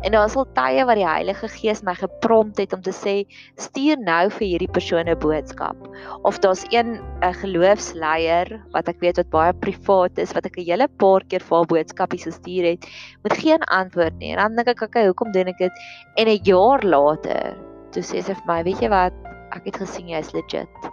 En 0.02 0.12
daar 0.12 0.28
was 0.28 0.38
al 0.40 0.48
tye 0.58 0.86
wat 0.86 1.00
die 1.00 1.08
Heilige 1.08 1.50
Gees 1.56 1.84
my 1.84 1.96
geprompt 1.98 2.62
het 2.62 2.74
om 2.74 2.82
te 2.86 2.94
sê 2.96 3.16
stuur 3.62 4.02
nou 4.04 4.30
vir 4.38 4.48
hierdie 4.48 4.72
persoon 4.72 5.10
'n 5.10 5.20
boodskap. 5.20 5.78
Of 6.24 6.40
daar's 6.40 6.66
een 6.70 7.00
'n 7.22 7.34
geloofsleier 7.42 8.62
wat 8.74 8.88
ek 8.88 9.00
weet 9.00 9.18
wat 9.18 9.30
baie 9.30 9.54
privaat 9.54 10.18
is 10.18 10.34
wat 10.34 10.46
ek 10.46 10.58
'n 10.58 10.70
hele 10.70 10.88
paar 10.88 11.24
keer 11.28 11.42
vir 11.42 11.58
haar 11.58 11.72
boodskapies 11.74 12.24
gestuur 12.30 12.64
het 12.72 12.88
met 13.24 13.34
geen 13.34 13.64
antwoord 13.64 14.18
nie. 14.20 14.32
En 14.32 14.38
dan 14.38 14.56
dink 14.56 14.68
ek, 14.68 14.82
okay, 14.82 15.06
hoekom 15.06 15.32
doen 15.32 15.48
ek 15.48 15.58
dit? 15.58 15.72
En 16.16 16.28
'n 16.28 16.40
jaar 16.44 16.84
later 16.84 17.73
toe 17.94 18.04
sê 18.04 18.22
sy 18.22 18.34
vir 18.34 18.50
my, 18.50 18.60
weet 18.68 18.84
jy 18.84 18.92
wat, 18.94 19.16
ek 19.54 19.70
het 19.70 19.80
gesien 19.84 20.12
jy 20.12 20.20
is 20.24 20.34
legit. 20.36 20.92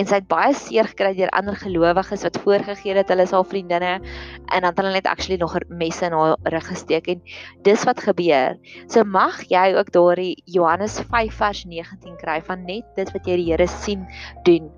En 0.00 0.08
sy 0.08 0.18
het 0.20 0.28
baie 0.28 0.54
seer 0.56 0.88
gekry 0.88 1.12
deur 1.16 1.30
ander 1.36 1.56
gelowiges 1.58 2.24
wat 2.24 2.38
voorgegee 2.44 2.96
het 2.96 3.10
hulle 3.12 3.26
is 3.28 3.34
haar 3.36 3.44
vriendinne 3.48 3.92
en 4.00 4.64
dan 4.64 4.78
hulle 4.80 4.94
net 4.96 5.08
actually 5.10 5.36
nog 5.40 5.56
messe 5.68 6.06
in 6.06 6.16
haar 6.16 6.36
rug 6.54 6.68
gesteek 6.68 7.10
en 7.12 7.20
dis 7.66 7.84
wat 7.88 8.00
gebeur. 8.00 8.56
So 8.88 9.04
mag 9.04 9.42
jy 9.52 9.72
ook 9.76 9.92
daardie 9.92 10.36
Johannes 10.44 10.96
5 11.12 11.36
vers 11.40 11.64
19 11.68 12.16
kry 12.24 12.38
van 12.48 12.64
net 12.68 12.88
dit 12.96 13.12
wat 13.12 13.28
jy 13.28 13.36
die 13.42 13.50
Here 13.52 13.68
sien 13.68 14.06
doen. 14.48 14.70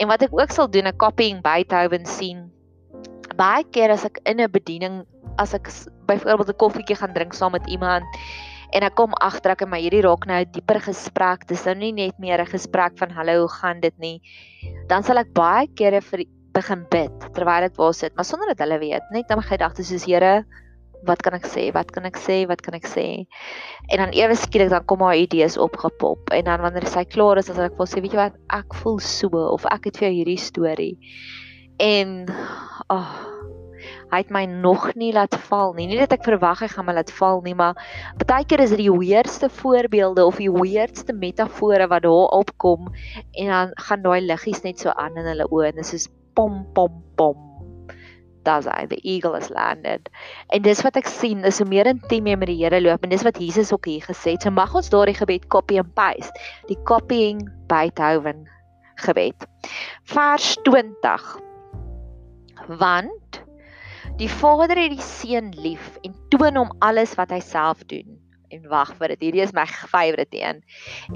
En 0.00 0.08
wat 0.08 0.24
ek 0.24 0.32
ook 0.32 0.52
sal 0.52 0.70
doen, 0.70 0.88
'n 0.88 0.96
copying 0.96 1.42
Beethoven 1.42 2.06
sien. 2.06 2.50
Baie 3.36 3.64
keer 3.70 3.90
as 3.90 4.04
ek 4.04 4.20
in 4.24 4.40
'n 4.40 4.50
bediening 4.50 5.04
as 5.36 5.54
ek 5.54 5.68
byvoorbeeld 6.06 6.48
'n 6.48 6.62
koffietjie 6.62 6.96
gaan 6.96 7.12
drink 7.12 7.32
saam 7.32 7.52
met 7.52 7.66
iemand 7.66 8.04
en 8.74 8.82
ek 8.82 8.96
kom 8.98 9.14
agter 9.22 9.54
ek 9.54 9.64
en 9.64 9.70
my 9.70 9.80
hierdie 9.82 10.02
raak 10.02 10.26
nou 10.26 10.40
'n 10.42 10.50
dieper 10.52 10.80
gesprek. 10.82 11.46
Dis 11.46 11.64
nou 11.66 11.74
nie 11.74 11.92
net 11.92 12.18
meer 12.18 12.40
'n 12.40 12.46
gesprek 12.46 12.98
van 12.98 13.10
hallo, 13.10 13.46
hoe 13.46 13.52
gaan 13.60 13.80
dit 13.80 13.94
nie. 13.98 14.20
Dan 14.88 15.02
sal 15.02 15.18
ek 15.18 15.32
baie 15.32 15.68
kere 15.76 16.00
vir 16.00 16.24
begin 16.54 16.86
bid 16.90 17.34
terwyl 17.34 17.64
ek 17.64 17.76
waar 17.76 17.94
sit, 17.94 18.14
maar 18.16 18.24
sonder 18.24 18.48
dat 18.48 18.58
hulle 18.58 18.78
weet. 18.78 19.02
Net 19.12 19.30
in 19.30 19.36
my 19.36 19.42
gedagtes 19.42 19.88
soos 19.88 20.04
Here, 20.04 20.44
wat 21.06 21.22
kan 21.22 21.34
ek 21.34 21.46
sê? 21.46 21.72
Wat 21.72 21.90
kan 21.90 22.04
ek 22.04 22.16
sê? 22.16 22.46
Wat 22.48 22.62
kan 22.62 22.74
ek 22.74 22.86
sê? 22.86 23.26
En 23.90 23.98
dan 23.98 24.12
ewe 24.12 24.34
skielik 24.34 24.70
dan 24.70 24.84
kom 24.84 25.00
haar 25.00 25.16
idees 25.16 25.58
opgepop 25.58 26.30
en 26.32 26.44
dan 26.44 26.60
wanneer 26.60 26.86
sy 26.86 27.04
klaar 27.04 27.38
is, 27.38 27.50
as 27.50 27.58
ek 27.58 27.76
wil 27.78 27.86
sê, 27.86 28.00
weet 28.00 28.12
jy 28.12 28.22
wat, 28.22 28.38
ek 28.50 28.74
voel 28.74 28.98
so 28.98 29.28
of 29.28 29.66
ek 29.66 29.90
het 29.90 29.96
vir 30.00 30.08
jou 30.08 30.14
hierdie 30.20 30.40
storie. 30.40 30.96
En 31.78 32.26
ag 32.88 32.98
oh, 32.98 33.53
hy 34.10 34.20
het 34.22 34.32
my 34.34 34.44
nog 34.50 34.90
nie 34.98 35.12
laat 35.14 35.36
val 35.48 35.74
nie. 35.76 35.86
Nie 35.90 36.00
dat 36.02 36.14
ek 36.16 36.26
verwag 36.26 36.64
hy 36.64 36.68
gaan 36.72 36.88
my 36.88 36.96
laat 36.96 37.12
val 37.14 37.40
nie, 37.44 37.54
maar 37.58 37.78
baie 38.26 38.44
keer 38.48 38.64
is 38.64 38.74
dit 38.74 38.84
die 38.84 38.92
weirdste 38.92 39.50
voorbeelde 39.62 40.24
of 40.24 40.40
die 40.42 40.52
weirdste 40.52 41.16
metafore 41.16 41.88
wat 41.92 42.04
daar 42.06 42.36
opkom 42.36 42.90
en 43.32 43.50
dan 43.54 43.74
gaan 43.88 44.04
daai 44.04 44.20
liggies 44.24 44.62
net 44.64 44.80
so 44.82 44.94
aan 44.94 45.16
in 45.20 45.28
hulle 45.32 45.48
oë 45.50 45.72
en 45.72 45.82
dit 45.82 45.96
is 45.98 46.08
pom 46.34 46.64
pom 46.74 47.02
pom. 47.16 47.50
Daar's 48.44 48.66
hy, 48.68 48.84
the 48.86 49.00
eagle 49.08 49.32
has 49.32 49.48
landed. 49.48 50.10
En 50.52 50.62
dis 50.62 50.82
wat 50.84 50.98
ek 51.00 51.08
sien, 51.08 51.46
is 51.48 51.62
hoe 51.62 51.68
meer 51.68 51.88
intiem 51.88 52.26
jy 52.28 52.34
met 52.36 52.50
die 52.50 52.58
Here 52.60 52.80
loop 52.82 53.06
en 53.06 53.14
dis 53.14 53.24
wat 53.24 53.40
Jesus 53.40 53.72
ook 53.72 53.88
hier 53.88 54.04
gesê 54.04 54.34
het. 54.36 54.44
So 54.44 54.52
mag 54.52 54.74
ons 54.76 54.90
daardie 54.92 55.16
gebed 55.16 55.48
copy 55.48 55.80
and 55.80 55.94
paste. 55.96 56.34
Die 56.68 56.76
copying 56.84 57.40
Beethoven 57.72 58.44
gebed. 59.00 59.48
Vers 60.12 60.52
20. 60.68 61.24
Want 62.68 63.40
die 64.18 64.28
Vader 64.30 64.78
het 64.78 64.92
die 64.94 65.02
seun 65.02 65.50
lief 65.58 65.96
en 66.06 66.14
toon 66.30 66.60
hom 66.60 66.70
alles 66.86 67.16
wat 67.18 67.32
hy 67.34 67.40
self 67.42 67.82
doen. 67.90 68.20
En 68.54 68.68
wag 68.70 68.92
vir 69.00 69.14
dit. 69.14 69.24
Hierdie 69.26 69.42
is 69.42 69.54
my 69.56 69.64
favourite 69.66 70.38
een. 70.38 70.60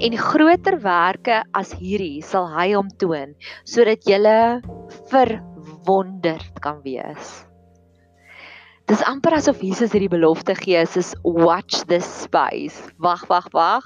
En 0.03 0.17
groter 0.19 0.75
werke 0.83 1.43
as 1.55 1.71
hierdie 1.79 2.19
sal 2.25 2.49
hy 2.51 2.73
hom 2.73 2.89
toon 2.99 3.37
sodat 3.63 4.03
jy 4.09 4.19
verwonderd 5.13 6.59
kan 6.59 6.83
wees. 6.83 7.48
Dis 8.89 9.03
amper 9.05 9.35
asof 9.37 9.59
Jesus 9.61 9.91
hierdie 9.93 10.09
belofte 10.09 10.55
gee, 10.57 10.79
soos 10.89 11.11
watch 11.21 11.83
this 11.85 12.07
space. 12.23 12.73
Wag, 12.97 13.21
wag, 13.29 13.45
wag. 13.53 13.85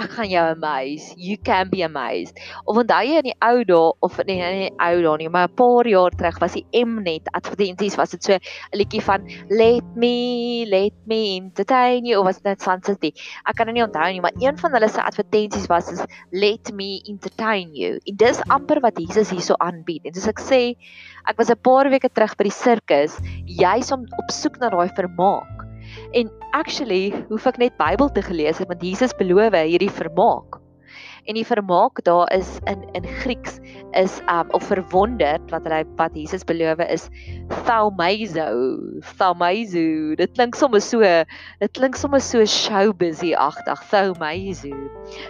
Ek 0.00 0.14
gaan 0.14 0.30
jou 0.32 0.44
amaze. 0.54 1.10
You 1.20 1.36
can 1.44 1.68
be 1.68 1.82
amazed. 1.84 2.38
Of 2.64 2.78
onthou 2.80 3.02
jy 3.04 3.18
in 3.20 3.26
die 3.28 3.34
ou 3.44 3.58
dae 3.68 3.80
of 4.08 4.16
nee, 4.24 4.38
in 4.40 4.62
die 4.62 4.70
ou 4.86 5.02
dae 5.04 5.18
nie, 5.20 5.26
maar 5.28 5.50
'n 5.50 5.56
paar 5.58 5.84
jaar 5.92 6.16
terug 6.16 6.38
was 6.40 6.56
die 6.56 6.64
Mnet 6.72 7.28
advertensies 7.36 7.98
was 8.00 8.16
dit 8.16 8.24
so 8.24 8.38
'n 8.38 8.40
liedjie 8.72 9.02
van 9.04 9.28
let 9.50 9.84
me, 9.94 10.64
let 10.64 10.96
me 11.04 11.36
entertain 11.36 12.08
you 12.08 12.16
of 12.16 12.24
was 12.24 12.40
dit 12.40 12.62
Sun 12.62 12.80
City? 12.82 13.12
Ek 13.44 13.56
kan 13.56 13.66
dit 13.66 13.74
nie 13.74 13.84
onthou 13.84 14.08
nie, 14.08 14.24
maar 14.24 14.32
een 14.40 14.56
van 14.56 14.72
hulle 14.72 14.88
se 14.88 15.02
advertensies 15.02 15.68
was 15.68 15.92
is 15.92 16.00
let 16.32 16.72
me 16.72 17.02
entertain 17.04 17.74
you. 17.74 18.00
En 18.06 18.16
dis 18.16 18.40
amper 18.48 18.80
wat 18.80 18.96
Jesus 18.96 19.28
hierso 19.28 19.60
aanbied. 19.60 20.06
En 20.06 20.14
soos 20.14 20.32
ek 20.32 20.40
sê, 20.40 20.72
ek 21.28 21.36
was 21.36 21.50
'n 21.50 21.60
paar 21.60 21.90
weke 21.90 22.08
terug 22.08 22.34
by 22.38 22.44
die 22.44 22.56
sirkus, 22.64 23.20
juis 23.44 23.92
om 23.92 24.08
op 24.16 24.37
soek 24.38 24.58
na 24.62 24.70
daai 24.74 24.88
vermaak. 24.96 25.66
En 26.18 26.30
actually 26.56 27.10
hoef 27.28 27.46
ek 27.50 27.58
net 27.62 27.76
Bybel 27.80 28.10
te 28.12 28.22
gelees 28.22 28.60
het 28.60 28.70
want 28.70 28.84
Jesus 28.84 29.14
beloof 29.18 29.56
hierdie 29.58 29.92
vermaak. 29.92 30.60
En 31.28 31.36
die 31.36 31.44
vermaak 31.44 32.00
daar 32.06 32.30
is 32.32 32.56
in 32.64 32.84
in 32.96 33.04
Grieks 33.20 33.58
is 33.92 34.20
um 34.32 34.48
of 34.56 34.64
verwonderd 34.64 35.50
wat 35.52 35.66
hulle 35.68 35.82
wat 35.98 36.14
Jesus 36.16 36.44
beloof 36.48 36.80
is 36.88 37.08
thaumazo, 37.66 38.48
thaumazo. 39.18 40.16
Dit 40.16 40.32
klink 40.38 40.56
sommer 40.56 40.80
so, 40.80 41.02
dit 41.60 41.72
klink 41.76 41.98
sommer 42.00 42.20
so 42.24 42.44
showbusy 42.48 43.34
agtig, 43.36 43.82
thaumazo. 43.92 44.72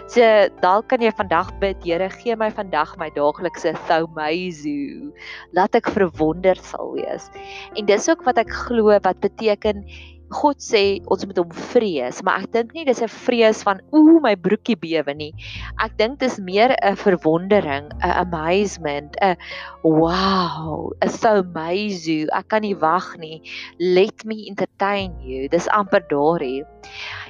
So 0.07 0.23
dalk 0.63 0.87
kan 0.87 1.03
jy 1.03 1.11
vandag 1.19 1.51
bid, 1.59 1.83
Here, 1.83 2.09
gee 2.21 2.35
my 2.39 2.49
vandag 2.51 2.95
my 3.01 3.09
daaglikse 3.15 3.75
thaumazo. 3.91 5.11
Laat 5.57 5.75
ek 5.75 5.91
verwonderd 5.95 6.63
sal 6.63 6.95
wees. 6.95 7.27
En 7.75 7.91
dis 7.91 8.07
ook 8.07 8.23
wat 8.23 8.39
ek 8.39 8.55
glo 8.67 8.95
wat 9.03 9.19
beteken 9.19 9.83
God 10.29 10.61
sê 10.61 11.01
ons 11.09 11.25
moet 11.25 11.39
hom 11.41 11.53
vrees, 11.73 12.21
maar 12.25 12.43
ek 12.43 12.51
dink 12.53 12.73
nie 12.77 12.85
dis 12.85 13.01
'n 13.01 13.09
vrees 13.09 13.63
van 13.65 13.81
ooh 13.91 14.19
my 14.21 14.35
broekie 14.35 14.77
bewe 14.77 15.13
nie. 15.13 15.33
Ek 15.81 15.97
dink 15.97 16.19
dis 16.19 16.37
meer 16.39 16.75
'n 16.77 16.95
verwondering, 16.95 17.89
'n 17.89 18.13
amazement, 18.25 19.17
'n 19.21 19.35
wow, 19.83 20.93
'n 21.01 21.09
so 21.09 21.41
amazing. 21.41 22.29
Ek 22.33 22.47
kan 22.47 22.61
nie 22.61 22.75
wag 22.75 23.17
nie. 23.17 23.41
Let 23.79 24.25
me 24.25 24.45
entertain 24.47 25.17
you. 25.21 25.47
Dis 25.49 25.67
amper 25.67 26.05
daarie. 26.09 26.63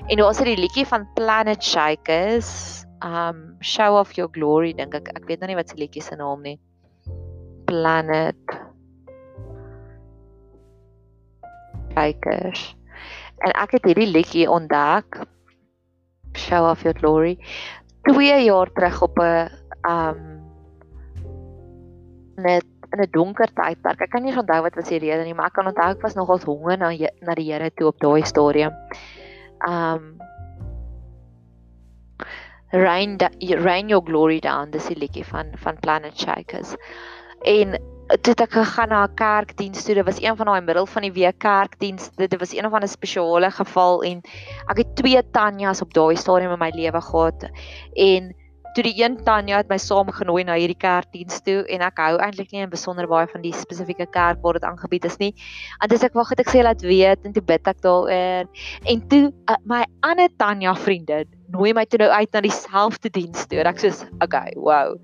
En 0.09 0.17
daar's 0.17 0.39
hierdie 0.39 0.59
liedjie 0.59 0.85
van 0.85 1.07
Planet 1.15 1.63
Shakers, 1.63 2.85
um 3.01 3.55
Show 3.61 3.95
of 3.95 4.11
Your 4.17 4.29
Glory 4.31 4.73
dink 4.73 4.93
ek. 4.93 5.09
Ek 5.15 5.27
weet 5.27 5.39
nou 5.39 5.47
nie 5.47 5.59
wat 5.59 5.69
se 5.69 5.79
liedjie 5.79 6.03
se 6.03 6.15
naam 6.15 6.43
nie. 6.43 6.59
Planet 7.65 8.35
Shakers. 11.93 12.78
En 13.39 13.53
ek 13.55 13.77
het 13.77 13.87
hierdie 13.87 14.09
liedjie 14.11 14.49
ontdek. 14.51 15.21
Show 16.37 16.69
of 16.69 16.83
your 16.83 16.97
glory. 16.97 17.37
2 18.09 18.43
jaar 18.43 18.71
terug 18.73 19.01
op 19.01 19.19
'n 19.19 19.49
um 19.89 20.19
net 22.35 22.65
in 22.91 23.01
'n 23.01 23.11
donker 23.11 23.49
tydperk. 23.53 24.01
Ek 24.01 24.09
kan 24.09 24.23
nie 24.23 24.37
onthou 24.37 24.61
wat 24.61 24.75
was 24.75 24.89
die 24.89 24.99
rede 24.99 25.23
nie, 25.23 25.33
maar 25.33 25.47
ek 25.47 25.53
kan 25.53 25.67
onthou 25.67 25.89
ek 25.91 26.01
was 26.01 26.15
nogals 26.15 26.43
honger 26.43 26.77
na 26.77 26.91
na 27.21 27.35
die 27.35 27.51
Here 27.51 27.71
toe 27.71 27.87
op 27.87 27.99
daai 27.99 28.23
stadium. 28.25 28.73
Um 29.67 30.19
Rain 32.71 33.17
Rain 33.39 33.89
your 33.89 34.03
glory 34.05 34.39
down, 34.39 34.71
dis 34.71 34.87
die 34.87 34.97
liedjie 34.97 35.25
van 35.25 35.51
van 35.55 35.79
Planet 35.79 36.19
Shakers. 36.19 36.75
En 37.41 37.79
toe 38.17 38.33
ek 38.33 38.51
gegaan 38.57 38.89
na 38.89 39.05
'n 39.05 39.13
kerkdiens 39.15 39.83
toe, 39.83 39.95
dit 39.95 40.05
was 40.05 40.21
een 40.21 40.35
van 40.35 40.45
daai 40.45 40.61
middel 40.61 40.85
van 40.85 41.01
die 41.01 41.13
week 41.13 41.37
kerkdiens. 41.37 42.09
Dit 42.15 42.39
was 42.39 42.53
een 42.53 42.69
van 42.69 42.81
'n 42.81 42.87
spesiale 42.87 43.51
geval 43.51 44.03
en 44.03 44.21
ek 44.67 44.77
het 44.77 44.95
twee 44.95 45.21
Tanjas 45.31 45.81
op 45.81 45.93
daai 45.93 46.15
stadium 46.15 46.51
in 46.51 46.59
my 46.59 46.71
lewe 46.73 47.01
gehad 47.01 47.49
en 47.93 48.35
toe 48.73 48.83
die 48.83 49.03
een 49.03 49.23
Tanja 49.23 49.57
het 49.57 49.69
my 49.69 49.77
saamgenooi 49.77 50.43
na 50.43 50.53
hierdie 50.53 50.77
kerkdiens 50.77 51.41
toe 51.41 51.63
en 51.67 51.81
ek 51.81 51.97
hou 51.97 52.17
eintlik 52.17 52.51
nie 52.51 52.61
in 52.61 52.69
besonder 52.69 53.07
baie 53.07 53.27
van 53.27 53.41
die 53.41 53.53
spesifieke 53.53 54.05
kerk 54.05 54.41
waar 54.41 54.53
dit 54.53 54.63
aangebied 54.63 55.05
is 55.05 55.17
nie. 55.17 55.33
En 55.81 55.89
dis 55.89 56.03
ek 56.03 56.13
wag 56.13 56.29
het 56.29 56.39
ek 56.39 56.49
sê 56.53 56.63
laat 56.63 56.81
weet 56.81 57.25
en 57.25 57.33
toe 57.33 57.43
bid 57.43 57.67
ek 57.67 57.81
daaroor 57.81 58.47
en 58.85 59.07
toe 59.07 59.25
uh, 59.49 59.55
my 59.65 59.83
ander 60.01 60.29
Tanja 60.37 60.75
vriende 60.75 61.25
nooi 61.51 61.73
my 61.73 61.85
toe 61.85 61.99
nou 62.03 62.09
uit 62.09 62.33
na 62.33 62.41
dieselfde 62.45 63.09
diens 63.09 63.47
toe. 63.47 63.59
Ek 63.59 63.81
sê, 63.81 63.93
"Okay, 64.23 64.53
wow." 64.55 64.95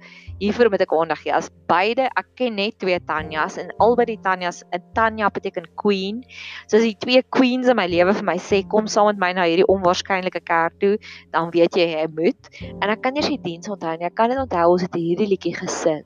hiervoor 0.42 0.70
moet 0.70 0.84
ek 0.84 0.94
aandag 0.94 1.22
gee. 1.24 1.34
As 1.34 1.48
beide, 1.70 2.10
ek 2.20 2.28
ken 2.40 2.58
net 2.60 2.76
twee 2.82 2.98
Tanjas 3.08 3.56
en 3.62 3.72
albei 3.84 4.08
die 4.10 4.20
Tanjas, 4.24 4.64
'n 4.76 4.84
Tanya 4.98 5.30
beteken 5.32 5.68
queen. 5.80 6.24
So 6.68 6.78
as 6.78 6.84
die 6.84 6.98
twee 7.00 7.24
queens 7.24 7.68
in 7.72 7.78
my 7.80 7.88
lewe 7.88 8.14
vir 8.14 8.28
my 8.28 8.36
sê 8.38 8.64
kom 8.68 8.88
saam 8.88 9.08
met 9.14 9.20
my 9.20 9.32
na 9.34 9.48
hierdie 9.48 9.68
onwaarskynlike 9.72 10.44
kerk 10.44 10.80
toe, 10.80 10.98
dan 11.32 11.52
weet 11.56 11.76
jy 11.76 11.88
jy 11.96 12.08
moet. 12.12 12.52
En 12.82 12.90
ek 12.90 13.02
kan 13.02 13.16
eers 13.16 13.32
die 13.32 13.42
diens 13.42 13.70
onthou 13.70 13.96
nie. 13.98 14.08
Ek 14.08 14.16
kan 14.16 14.30
net 14.30 14.40
onthou 14.44 14.76
ons 14.76 14.82
het 14.82 14.94
hierdie 14.94 15.28
liedjie 15.28 15.56
gesing. 15.56 16.04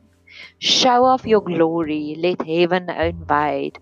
Show 0.60 1.10
off 1.10 1.26
your 1.26 1.42
glory, 1.42 2.16
let 2.18 2.42
heaven 2.46 2.90
invade. 2.90 3.82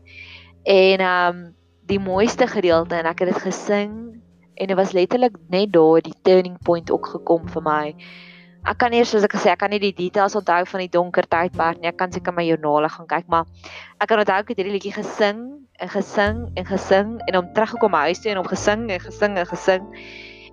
En 0.63 1.01
um 1.01 1.55
die 1.87 1.99
mooiste 1.99 2.47
gedeelte 2.47 2.95
en 2.95 3.05
ek 3.05 3.19
het 3.19 3.33
dit 3.33 3.43
gesing 3.43 4.21
en 4.57 4.67
dit 4.67 4.77
was 4.77 4.95
letterlik 4.97 5.37
net 5.53 5.71
daar 5.73 6.01
die 6.01 6.15
turning 6.23 6.57
point 6.63 6.91
ook 6.91 7.13
gekom 7.15 7.47
vir 7.53 7.63
my 7.63 7.83
ek 8.67 8.79
kan 8.81 8.93
eers 8.95 9.13
soos 9.13 9.23
ek 9.23 9.35
gesê 9.37 9.53
ek 9.53 9.61
kan 9.61 9.71
nie 9.71 9.79
die 9.79 9.93
details 9.95 10.35
onthou 10.35 10.65
van 10.67 10.81
die 10.83 10.91
donker 10.91 11.27
tydperk 11.31 11.79
nie. 11.79 11.87
Ek 11.91 11.99
kan 11.99 12.11
seker 12.11 12.35
my 12.35 12.43
joernale 12.43 12.89
gaan 12.91 13.07
kyk, 13.07 13.27
maar 13.31 13.45
ek 14.01 14.09
kan 14.11 14.19
onthou 14.19 14.39
ek 14.41 14.51
het 14.51 14.59
hierdie 14.59 14.75
liedjie 14.75 14.95
gesing 14.97 15.43
en 15.79 15.91
gesing 15.93 16.41
en 16.59 16.67
gesing 16.67 17.13
en 17.27 17.37
hom 17.39 17.51
teruggekom 17.55 17.95
huis 17.95 18.19
toe 18.23 18.33
en 18.33 18.41
hom 18.41 18.49
gesing 18.49 18.89
en 18.91 19.03
gesing 19.03 19.37
en 19.39 19.47
gesing. 19.47 19.87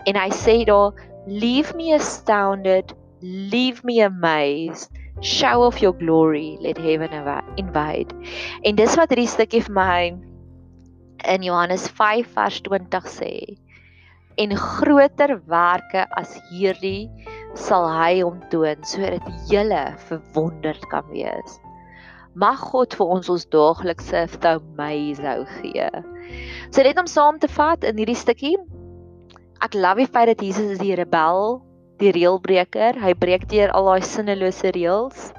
En 0.07 0.21
hy 0.21 0.29
sê 0.37 0.61
daar 0.69 0.95
leave 1.27 1.75
me 1.75 1.91
astounded, 1.97 2.95
leave 3.23 3.83
me 3.83 3.99
amazed. 4.05 4.93
Show 5.23 5.65
of 5.65 5.79
your 5.79 5.95
glory, 5.97 6.59
let 6.61 6.79
heaven 6.79 7.11
invade. 7.57 8.15
En 8.63 8.79
dis 8.79 8.97
wat 8.99 9.11
hierdie 9.15 9.31
stukkie 9.31 9.63
vir 9.65 9.75
my 9.75 9.99
in 11.35 11.47
Johannes 11.47 11.87
5 11.89 12.35
vers 12.35 12.63
20 12.67 13.11
sê. 13.11 13.35
En 14.37 14.57
groter 14.59 15.37
werke 15.47 16.07
as 16.19 16.33
hierdie 16.51 17.07
sal 17.55 17.87
hy 17.87 18.19
hom 18.19 18.41
toon 18.51 18.81
sodat 18.83 19.27
julle 19.51 19.83
verwonderd 20.09 20.87
kan 20.91 21.07
wees. 21.13 21.61
Mag 22.35 22.59
God 22.73 22.97
vir 22.99 23.13
ons 23.15 23.31
ons 23.31 23.45
daaglikse 23.55 24.25
vermaisou 24.35 25.45
gee. 25.61 25.87
So 26.75 26.83
net 26.83 26.99
om 26.99 27.11
saam 27.11 27.39
te 27.39 27.51
vat 27.59 27.87
in 27.87 28.01
hierdie 28.03 28.19
stukkie. 28.19 28.57
Ek 29.63 29.79
love 29.79 30.03
die 30.03 30.11
feit 30.11 30.33
dat 30.33 30.43
Jesus 30.43 30.75
is 30.75 30.83
die 30.83 30.97
rebel, 30.99 31.61
die 32.03 32.11
reëlbreker. 32.17 32.99
Hy 32.99 33.15
breek 33.15 33.47
deur 33.53 33.71
al 33.71 33.93
daai 33.93 34.03
sinnelose 34.03 34.75
reëls. 34.75 35.31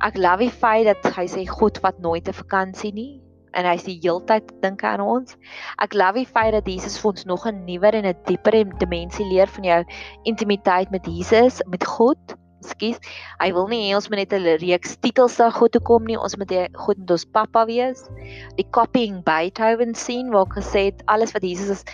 Ek 0.00 0.16
love 0.16 0.48
die 0.48 0.56
feit 0.64 0.88
dat 0.88 1.12
hy 1.18 1.26
sê 1.28 1.44
God 1.50 1.76
vat 1.84 2.00
nooit 2.00 2.24
'n 2.24 2.40
vakansie 2.40 2.94
nie 2.96 3.22
en 3.52 3.68
hy's 3.68 3.86
die 3.86 3.98
heeltyd 4.02 4.52
dink 4.62 4.84
aan 4.84 5.02
ons. 5.04 5.36
Ek 5.82 5.94
love 5.94 6.20
die 6.20 6.28
feit 6.28 6.52
dat 6.56 6.68
Jesus 6.68 6.98
vir 7.00 7.12
ons 7.12 7.26
nog 7.28 7.46
'n 7.46 7.64
nuwer 7.64 7.94
en 7.94 8.06
'n 8.06 8.16
dieper 8.26 8.64
dimensie 8.78 9.26
leer 9.26 9.46
van 9.46 9.64
jou 9.64 9.84
intimiteit 10.24 10.90
met 10.90 11.06
Jesus, 11.06 11.62
met 11.66 11.84
God. 11.84 12.18
Skus. 12.62 12.98
Hy 13.40 13.52
wil 13.52 13.66
nie 13.66 13.90
hê 13.90 13.96
ons 13.96 14.08
moet 14.08 14.18
net 14.22 14.32
'n 14.32 14.58
reeks 14.62 14.96
titels 15.02 15.36
daar 15.36 15.50
God 15.50 15.72
toe 15.72 15.82
kom 15.82 16.04
nie. 16.04 16.16
Ons 16.16 16.36
moet 16.36 16.52
God 16.74 16.98
moet 16.98 17.10
ons 17.10 17.24
pappa 17.24 17.66
wees. 17.66 18.08
Die 18.56 18.68
copying 18.70 19.24
Beethoven 19.24 19.94
sien 19.94 20.30
waar 20.30 20.46
gesê 20.46 20.84
het 20.84 21.02
alles 21.06 21.32
wat 21.32 21.42
Jesus 21.42 21.68
is 21.70 21.84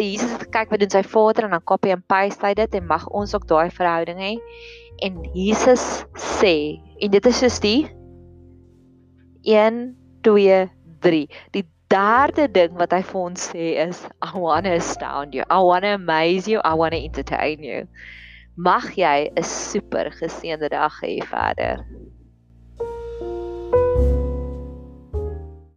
Jesus 0.00 0.32
het 0.32 0.46
gekyk 0.48 0.70
wat 0.70 0.80
doen 0.80 0.90
sy 0.90 1.02
Vader 1.02 1.44
en 1.44 1.50
dan 1.50 1.64
copy 1.64 1.90
and 1.92 2.06
paste 2.06 2.46
hy 2.46 2.54
dit 2.54 2.74
en 2.74 2.86
mag 2.86 3.04
ons 3.08 3.34
ook 3.34 3.46
daai 3.48 3.70
verhouding 3.70 4.18
hê. 4.18 4.38
En 5.04 5.18
Jesus 5.34 6.04
sê 6.14 6.80
en 7.00 7.10
dit 7.10 7.26
is 7.26 7.38
soos 7.42 7.58
die 7.60 7.90
1 9.42 9.82
2 10.22 10.70
3. 11.02 11.26
Die 11.56 11.64
derde 11.92 12.48
ding 12.48 12.76
wat 12.80 12.94
hy 12.96 13.02
vir 13.04 13.20
ons 13.20 13.48
sê 13.52 13.72
is 13.84 14.00
I 14.24 14.32
want 14.38 14.64
to 14.68 14.76
astound 14.78 15.34
you. 15.36 15.44
I 15.50 15.60
want 15.60 15.84
to 15.84 15.94
amaze 15.98 16.48
you. 16.48 16.60
I 16.64 16.74
want 16.74 16.96
to 16.96 17.02
entertain 17.02 17.62
you. 17.62 17.86
Mag 18.56 18.94
jy 18.96 19.28
'n 19.32 19.44
super 19.44 20.12
geseënde 20.20 20.68
dag 20.72 20.96
hê 21.04 21.18
verder. 21.28 21.84